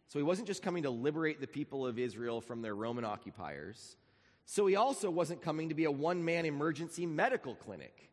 so 0.08 0.20
he 0.20 0.24
wasn't 0.24 0.48
just 0.48 0.62
coming 0.62 0.84
to 0.84 0.90
liberate 0.90 1.42
the 1.42 1.48
people 1.48 1.86
of 1.86 1.98
Israel 1.98 2.42
from 2.42 2.62
their 2.62 2.76
Roman 2.76 3.06
occupiers. 3.06 3.98
So 4.46 4.66
he 4.68 4.76
also 4.76 5.10
wasn't 5.10 5.42
coming 5.42 5.70
to 5.70 5.76
be 5.76 5.86
a 5.86 5.92
one 5.92 6.24
man 6.24 6.46
emergency 6.46 7.06
medical 7.06 7.56
clinic. 7.56 8.10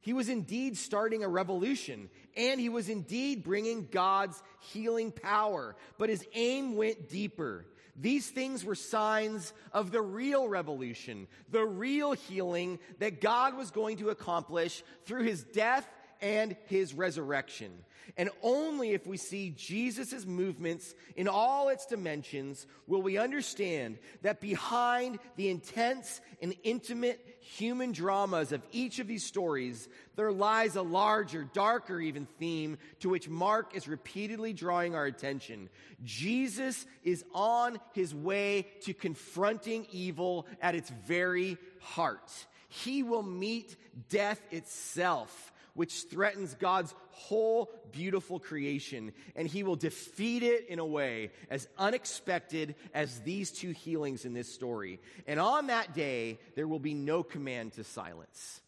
He 0.00 0.12
was 0.12 0.28
indeed 0.28 0.76
starting 0.76 1.24
a 1.24 1.28
revolution, 1.28 2.10
and 2.36 2.60
he 2.60 2.68
was 2.68 2.88
indeed 2.88 3.42
bringing 3.42 3.88
God's 3.90 4.40
healing 4.60 5.10
power. 5.10 5.74
But 5.98 6.10
his 6.10 6.24
aim 6.32 6.76
went 6.76 7.08
deeper. 7.08 7.66
These 7.98 8.28
things 8.28 8.64
were 8.64 8.74
signs 8.74 9.54
of 9.72 9.90
the 9.90 10.02
real 10.02 10.48
revolution, 10.48 11.26
the 11.50 11.64
real 11.64 12.12
healing 12.12 12.78
that 12.98 13.22
God 13.22 13.56
was 13.56 13.70
going 13.70 13.96
to 13.96 14.10
accomplish 14.10 14.84
through 15.06 15.22
his 15.22 15.42
death 15.42 15.88
and 16.20 16.56
his 16.66 16.94
resurrection. 16.94 17.72
And 18.16 18.30
only 18.42 18.92
if 18.92 19.06
we 19.06 19.16
see 19.16 19.50
Jesus' 19.50 20.24
movements 20.24 20.94
in 21.16 21.28
all 21.28 21.68
its 21.68 21.86
dimensions 21.86 22.66
will 22.86 23.02
we 23.02 23.18
understand 23.18 23.98
that 24.22 24.40
behind 24.40 25.18
the 25.36 25.48
intense 25.48 26.20
and 26.40 26.54
intimate 26.62 27.38
human 27.40 27.92
dramas 27.92 28.52
of 28.52 28.62
each 28.72 28.98
of 29.00 29.06
these 29.06 29.24
stories, 29.24 29.88
there 30.14 30.32
lies 30.32 30.76
a 30.76 30.82
larger, 30.82 31.48
darker 31.52 32.00
even 32.00 32.26
theme 32.38 32.78
to 33.00 33.08
which 33.08 33.28
Mark 33.28 33.74
is 33.74 33.88
repeatedly 33.88 34.52
drawing 34.52 34.94
our 34.94 35.06
attention. 35.06 35.68
Jesus 36.04 36.86
is 37.02 37.24
on 37.34 37.78
his 37.92 38.14
way 38.14 38.66
to 38.82 38.94
confronting 38.94 39.86
evil 39.90 40.46
at 40.60 40.74
its 40.74 40.90
very 41.06 41.58
heart. 41.80 42.30
He 42.68 43.02
will 43.02 43.22
meet 43.22 43.76
death 44.08 44.40
itself 44.50 45.52
which 45.76 46.04
threatens 46.10 46.54
God's 46.54 46.94
whole 47.10 47.70
beautiful 47.92 48.40
creation, 48.40 49.12
and 49.36 49.46
he 49.46 49.62
will 49.62 49.76
defeat 49.76 50.42
it 50.42 50.68
in 50.68 50.78
a 50.78 50.84
way 50.84 51.30
as 51.50 51.68
unexpected 51.78 52.74
as 52.92 53.20
these 53.20 53.52
two 53.52 53.70
healings 53.70 54.24
in 54.24 54.32
this 54.32 54.52
story. 54.52 54.98
And 55.26 55.38
on 55.38 55.68
that 55.68 55.94
day, 55.94 56.40
there 56.56 56.66
will 56.66 56.80
be 56.80 56.94
no 56.94 57.22
command 57.22 57.74
to 57.74 57.84
silence. 57.84 58.60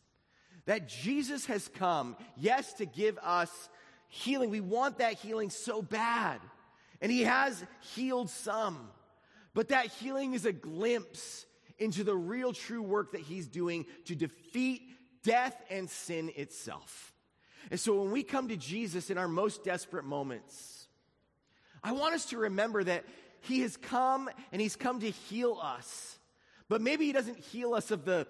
That 0.66 0.86
Jesus 0.86 1.46
has 1.46 1.66
come, 1.66 2.14
yes, 2.36 2.74
to 2.74 2.86
give 2.86 3.18
us 3.18 3.50
healing. 4.08 4.50
We 4.50 4.60
want 4.60 4.98
that 4.98 5.14
healing 5.14 5.50
so 5.50 5.82
bad. 5.82 6.40
And 7.00 7.10
he 7.10 7.22
has 7.22 7.64
healed 7.94 8.28
some. 8.28 8.90
But 9.54 9.68
that 9.68 9.86
healing 9.86 10.34
is 10.34 10.44
a 10.44 10.52
glimpse 10.52 11.46
into 11.78 12.04
the 12.04 12.14
real 12.14 12.52
true 12.52 12.82
work 12.82 13.12
that 13.12 13.22
he's 13.22 13.46
doing 13.46 13.86
to 14.06 14.14
defeat 14.14 14.82
death 15.22 15.60
and 15.70 15.88
sin 15.88 16.30
itself. 16.36 17.14
And 17.70 17.78
so 17.78 18.00
when 18.00 18.12
we 18.12 18.22
come 18.22 18.48
to 18.48 18.56
Jesus 18.56 19.10
in 19.10 19.18
our 19.18 19.28
most 19.28 19.64
desperate 19.64 20.04
moments, 20.04 20.88
I 21.82 21.92
want 21.92 22.14
us 22.14 22.26
to 22.26 22.38
remember 22.38 22.82
that 22.84 23.04
he 23.40 23.60
has 23.60 23.76
come 23.76 24.28
and 24.52 24.60
he's 24.60 24.76
come 24.76 25.00
to 25.00 25.10
heal 25.10 25.58
us. 25.62 26.18
But 26.68 26.80
maybe 26.80 27.06
he 27.06 27.12
doesn't 27.12 27.38
heal 27.38 27.74
us 27.74 27.90
of 27.90 28.04
the, 28.04 28.26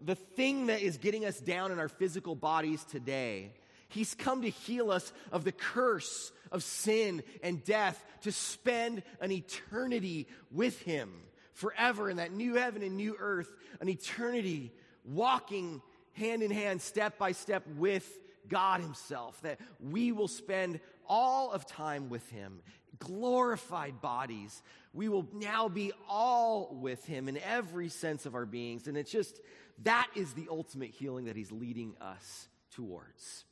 the 0.00 0.14
thing 0.14 0.66
that 0.66 0.82
is 0.82 0.98
getting 0.98 1.24
us 1.24 1.38
down 1.38 1.72
in 1.72 1.78
our 1.78 1.88
physical 1.88 2.34
bodies 2.34 2.84
today. 2.84 3.52
He's 3.88 4.14
come 4.14 4.42
to 4.42 4.48
heal 4.48 4.90
us 4.90 5.12
of 5.30 5.44
the 5.44 5.52
curse 5.52 6.32
of 6.50 6.62
sin 6.62 7.22
and 7.42 7.62
death 7.62 8.02
to 8.22 8.32
spend 8.32 9.02
an 9.20 9.30
eternity 9.30 10.26
with 10.50 10.80
him 10.80 11.10
forever 11.52 12.08
in 12.08 12.16
that 12.16 12.32
new 12.32 12.54
heaven 12.54 12.82
and 12.82 12.96
new 12.96 13.16
earth, 13.18 13.50
an 13.80 13.88
eternity 13.88 14.72
walking 15.04 15.82
hand 16.14 16.42
in 16.42 16.50
hand, 16.50 16.80
step 16.80 17.18
by 17.18 17.32
step 17.32 17.64
with 17.76 18.08
God 18.48 18.80
Himself, 18.80 19.40
that 19.42 19.58
we 19.80 20.12
will 20.12 20.28
spend 20.28 20.80
all 21.06 21.52
of 21.52 21.66
time 21.66 22.08
with 22.08 22.28
Him, 22.30 22.60
glorified 22.98 24.00
bodies. 24.00 24.62
We 24.92 25.08
will 25.08 25.26
now 25.32 25.68
be 25.68 25.92
all 26.08 26.76
with 26.80 27.04
Him 27.06 27.28
in 27.28 27.38
every 27.38 27.88
sense 27.88 28.26
of 28.26 28.34
our 28.34 28.46
beings. 28.46 28.88
And 28.88 28.96
it's 28.96 29.10
just, 29.10 29.40
that 29.84 30.08
is 30.14 30.32
the 30.34 30.48
ultimate 30.50 30.90
healing 30.90 31.26
that 31.26 31.36
He's 31.36 31.52
leading 31.52 31.94
us 32.00 32.48
towards. 32.72 33.44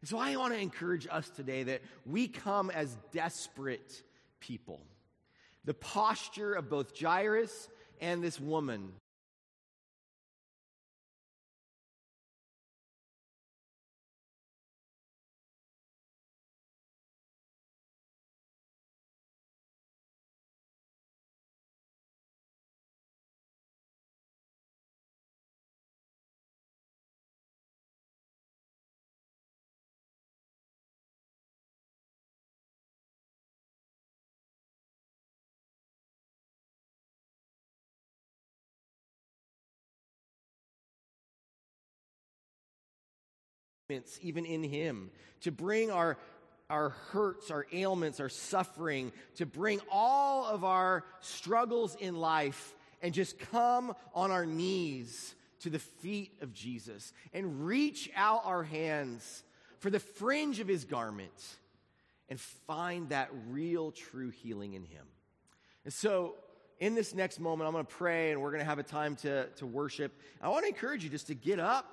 And 0.00 0.08
so 0.08 0.18
I 0.18 0.34
want 0.36 0.52
to 0.52 0.58
encourage 0.58 1.06
us 1.10 1.28
today 1.30 1.62
that 1.64 1.82
we 2.04 2.26
come 2.26 2.70
as 2.70 2.96
desperate 3.12 4.02
people. 4.40 4.80
The 5.64 5.74
posture 5.74 6.54
of 6.54 6.68
both 6.68 6.98
Jairus 6.98 7.68
and 8.00 8.22
this 8.22 8.40
woman 8.40 8.92
even 44.22 44.44
in 44.44 44.62
Him, 44.62 45.10
to 45.42 45.50
bring 45.50 45.90
our, 45.90 46.18
our 46.70 46.90
hurts, 47.10 47.50
our 47.50 47.66
ailments, 47.72 48.20
our 48.20 48.28
suffering, 48.28 49.12
to 49.36 49.46
bring 49.46 49.80
all 49.90 50.46
of 50.46 50.64
our 50.64 51.04
struggles 51.20 51.96
in 51.96 52.16
life 52.16 52.74
and 53.02 53.12
just 53.12 53.38
come 53.38 53.94
on 54.14 54.30
our 54.30 54.46
knees 54.46 55.34
to 55.60 55.70
the 55.70 55.78
feet 55.78 56.32
of 56.40 56.52
Jesus 56.52 57.12
and 57.32 57.66
reach 57.66 58.10
out 58.16 58.42
our 58.44 58.62
hands 58.62 59.44
for 59.78 59.90
the 59.90 60.00
fringe 60.00 60.60
of 60.60 60.68
His 60.68 60.84
garment 60.84 61.32
and 62.28 62.40
find 62.40 63.10
that 63.10 63.28
real, 63.50 63.90
true 63.90 64.30
healing 64.30 64.74
in 64.74 64.84
Him. 64.84 65.06
And 65.84 65.92
so, 65.92 66.36
in 66.78 66.94
this 66.94 67.14
next 67.14 67.38
moment, 67.38 67.68
I'm 67.68 67.74
going 67.74 67.86
to 67.86 67.92
pray 67.92 68.32
and 68.32 68.40
we're 68.40 68.50
going 68.50 68.60
to 68.60 68.66
have 68.66 68.78
a 68.78 68.84
time 68.84 69.14
to, 69.16 69.46
to 69.56 69.66
worship. 69.66 70.12
I 70.40 70.48
want 70.48 70.64
to 70.64 70.68
encourage 70.68 71.04
you 71.04 71.10
just 71.10 71.28
to 71.28 71.34
get 71.34 71.60
up 71.60 71.86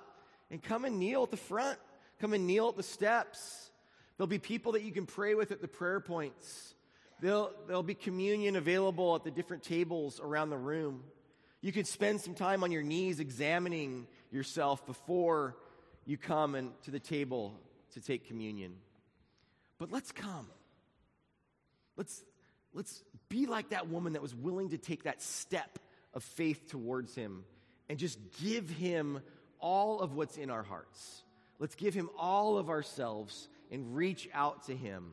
and 0.49 0.63
come 0.63 0.85
and 0.85 0.97
kneel 0.97 1.23
at 1.23 1.31
the 1.31 1.37
front, 1.37 1.77
come 2.19 2.33
and 2.33 2.45
kneel 2.45 2.69
at 2.69 2.77
the 2.77 2.83
steps. 2.83 3.71
There'll 4.17 4.27
be 4.27 4.39
people 4.39 4.73
that 4.73 4.83
you 4.83 4.91
can 4.91 5.05
pray 5.05 5.35
with 5.35 5.51
at 5.51 5.61
the 5.61 5.67
prayer 5.67 5.99
points. 5.99 6.73
There'll, 7.21 7.51
there'll 7.67 7.83
be 7.83 7.95
communion 7.95 8.55
available 8.55 9.15
at 9.15 9.23
the 9.23 9.31
different 9.31 9.63
tables 9.63 10.19
around 10.19 10.49
the 10.49 10.57
room. 10.57 11.03
You 11.61 11.71
can 11.71 11.85
spend 11.85 12.21
some 12.21 12.35
time 12.35 12.63
on 12.63 12.71
your 12.71 12.83
knees 12.83 13.19
examining 13.19 14.07
yourself 14.31 14.85
before 14.85 15.57
you 16.05 16.17
come 16.17 16.55
and 16.55 16.71
to 16.83 16.91
the 16.91 16.99
table 16.99 17.59
to 17.93 18.01
take 18.01 18.27
communion. 18.27 18.75
But 19.77 19.91
let's 19.91 20.11
come. 20.11 20.47
Let's, 21.97 22.23
let's 22.73 23.03
be 23.27 23.45
like 23.45 23.69
that 23.69 23.89
woman 23.89 24.13
that 24.13 24.21
was 24.21 24.33
willing 24.33 24.69
to 24.69 24.77
take 24.77 25.03
that 25.03 25.21
step 25.21 25.79
of 26.13 26.23
faith 26.23 26.69
towards 26.69 27.15
him 27.15 27.43
and 27.89 27.97
just 27.97 28.19
give 28.41 28.69
him 28.69 29.21
all 29.59 29.99
of 29.99 30.13
what's 30.13 30.37
in 30.37 30.49
our 30.49 30.63
hearts. 30.63 31.23
Let's 31.59 31.75
give 31.75 31.93
him 31.93 32.09
all 32.17 32.57
of 32.57 32.69
ourselves 32.69 33.49
and 33.69 33.95
reach 33.95 34.29
out 34.33 34.63
to 34.67 34.75
him, 34.75 35.11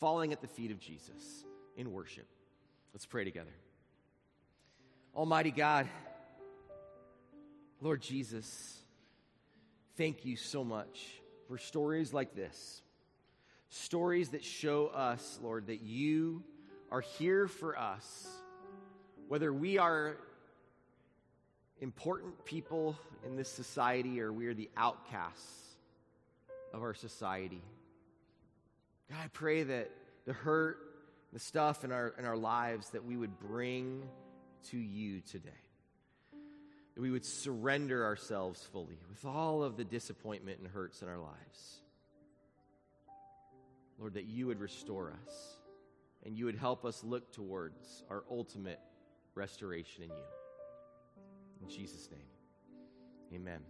falling 0.00 0.32
at 0.32 0.40
the 0.40 0.48
feet 0.48 0.72
of 0.72 0.80
Jesus 0.80 1.44
in 1.76 1.92
worship. 1.92 2.26
Let's 2.92 3.06
pray 3.06 3.24
together. 3.24 3.54
Almighty 5.14 5.52
God, 5.52 5.88
Lord 7.80 8.02
Jesus, 8.02 8.78
thank 9.96 10.24
you 10.24 10.36
so 10.36 10.64
much 10.64 11.06
for 11.46 11.56
stories 11.56 12.12
like 12.12 12.34
this. 12.34 12.82
Stories 13.68 14.30
that 14.30 14.44
show 14.44 14.88
us, 14.88 15.38
Lord, 15.42 15.68
that 15.68 15.80
you 15.80 16.42
are 16.90 17.00
here 17.00 17.46
for 17.46 17.78
us, 17.78 18.28
whether 19.28 19.52
we 19.52 19.78
are 19.78 20.16
important 21.80 22.44
people 22.44 22.96
in 23.26 23.36
this 23.36 23.48
society 23.48 24.20
or 24.20 24.32
we 24.32 24.46
are 24.46 24.54
the 24.54 24.70
outcasts 24.76 25.76
of 26.72 26.82
our 26.82 26.94
society. 26.94 27.62
God, 29.10 29.18
I 29.24 29.28
pray 29.28 29.62
that 29.64 29.90
the 30.26 30.32
hurt, 30.32 30.78
the 31.32 31.38
stuff 31.38 31.84
in 31.84 31.92
our, 31.92 32.14
in 32.18 32.24
our 32.24 32.36
lives 32.36 32.90
that 32.90 33.04
we 33.04 33.16
would 33.16 33.38
bring 33.40 34.02
to 34.70 34.76
you 34.76 35.20
today. 35.20 35.50
That 36.94 37.00
we 37.00 37.10
would 37.10 37.24
surrender 37.24 38.04
ourselves 38.04 38.62
fully 38.72 38.98
with 39.08 39.24
all 39.24 39.62
of 39.62 39.76
the 39.76 39.84
disappointment 39.84 40.58
and 40.58 40.68
hurts 40.68 41.02
in 41.02 41.08
our 41.08 41.18
lives. 41.18 41.80
Lord, 43.98 44.14
that 44.14 44.24
you 44.24 44.46
would 44.46 44.60
restore 44.60 45.12
us 45.26 45.56
and 46.24 46.36
you 46.36 46.44
would 46.44 46.56
help 46.56 46.84
us 46.84 47.02
look 47.02 47.32
towards 47.32 48.02
our 48.10 48.24
ultimate 48.30 48.80
restoration 49.34 50.04
in 50.04 50.10
you. 50.10 50.39
In 51.62 51.68
Jesus' 51.68 52.08
name, 52.10 52.20
amen. 53.34 53.60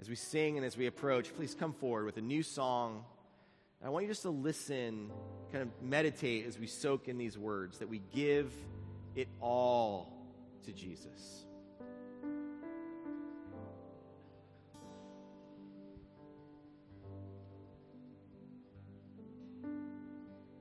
As 0.00 0.08
we 0.08 0.14
sing 0.14 0.56
and 0.56 0.66
as 0.66 0.76
we 0.76 0.86
approach, 0.86 1.34
please 1.34 1.54
come 1.54 1.72
forward 1.72 2.04
with 2.04 2.16
a 2.16 2.22
new 2.22 2.42
song. 2.42 3.04
I 3.84 3.88
want 3.88 4.04
you 4.04 4.10
just 4.10 4.22
to 4.22 4.30
listen, 4.30 5.10
kind 5.52 5.62
of 5.62 5.70
meditate 5.82 6.46
as 6.46 6.58
we 6.58 6.66
soak 6.66 7.08
in 7.08 7.18
these 7.18 7.38
words 7.38 7.78
that 7.78 7.88
we 7.88 8.00
give 8.12 8.52
it 9.14 9.28
all 9.40 10.12
to 10.64 10.72
Jesus. 10.72 11.46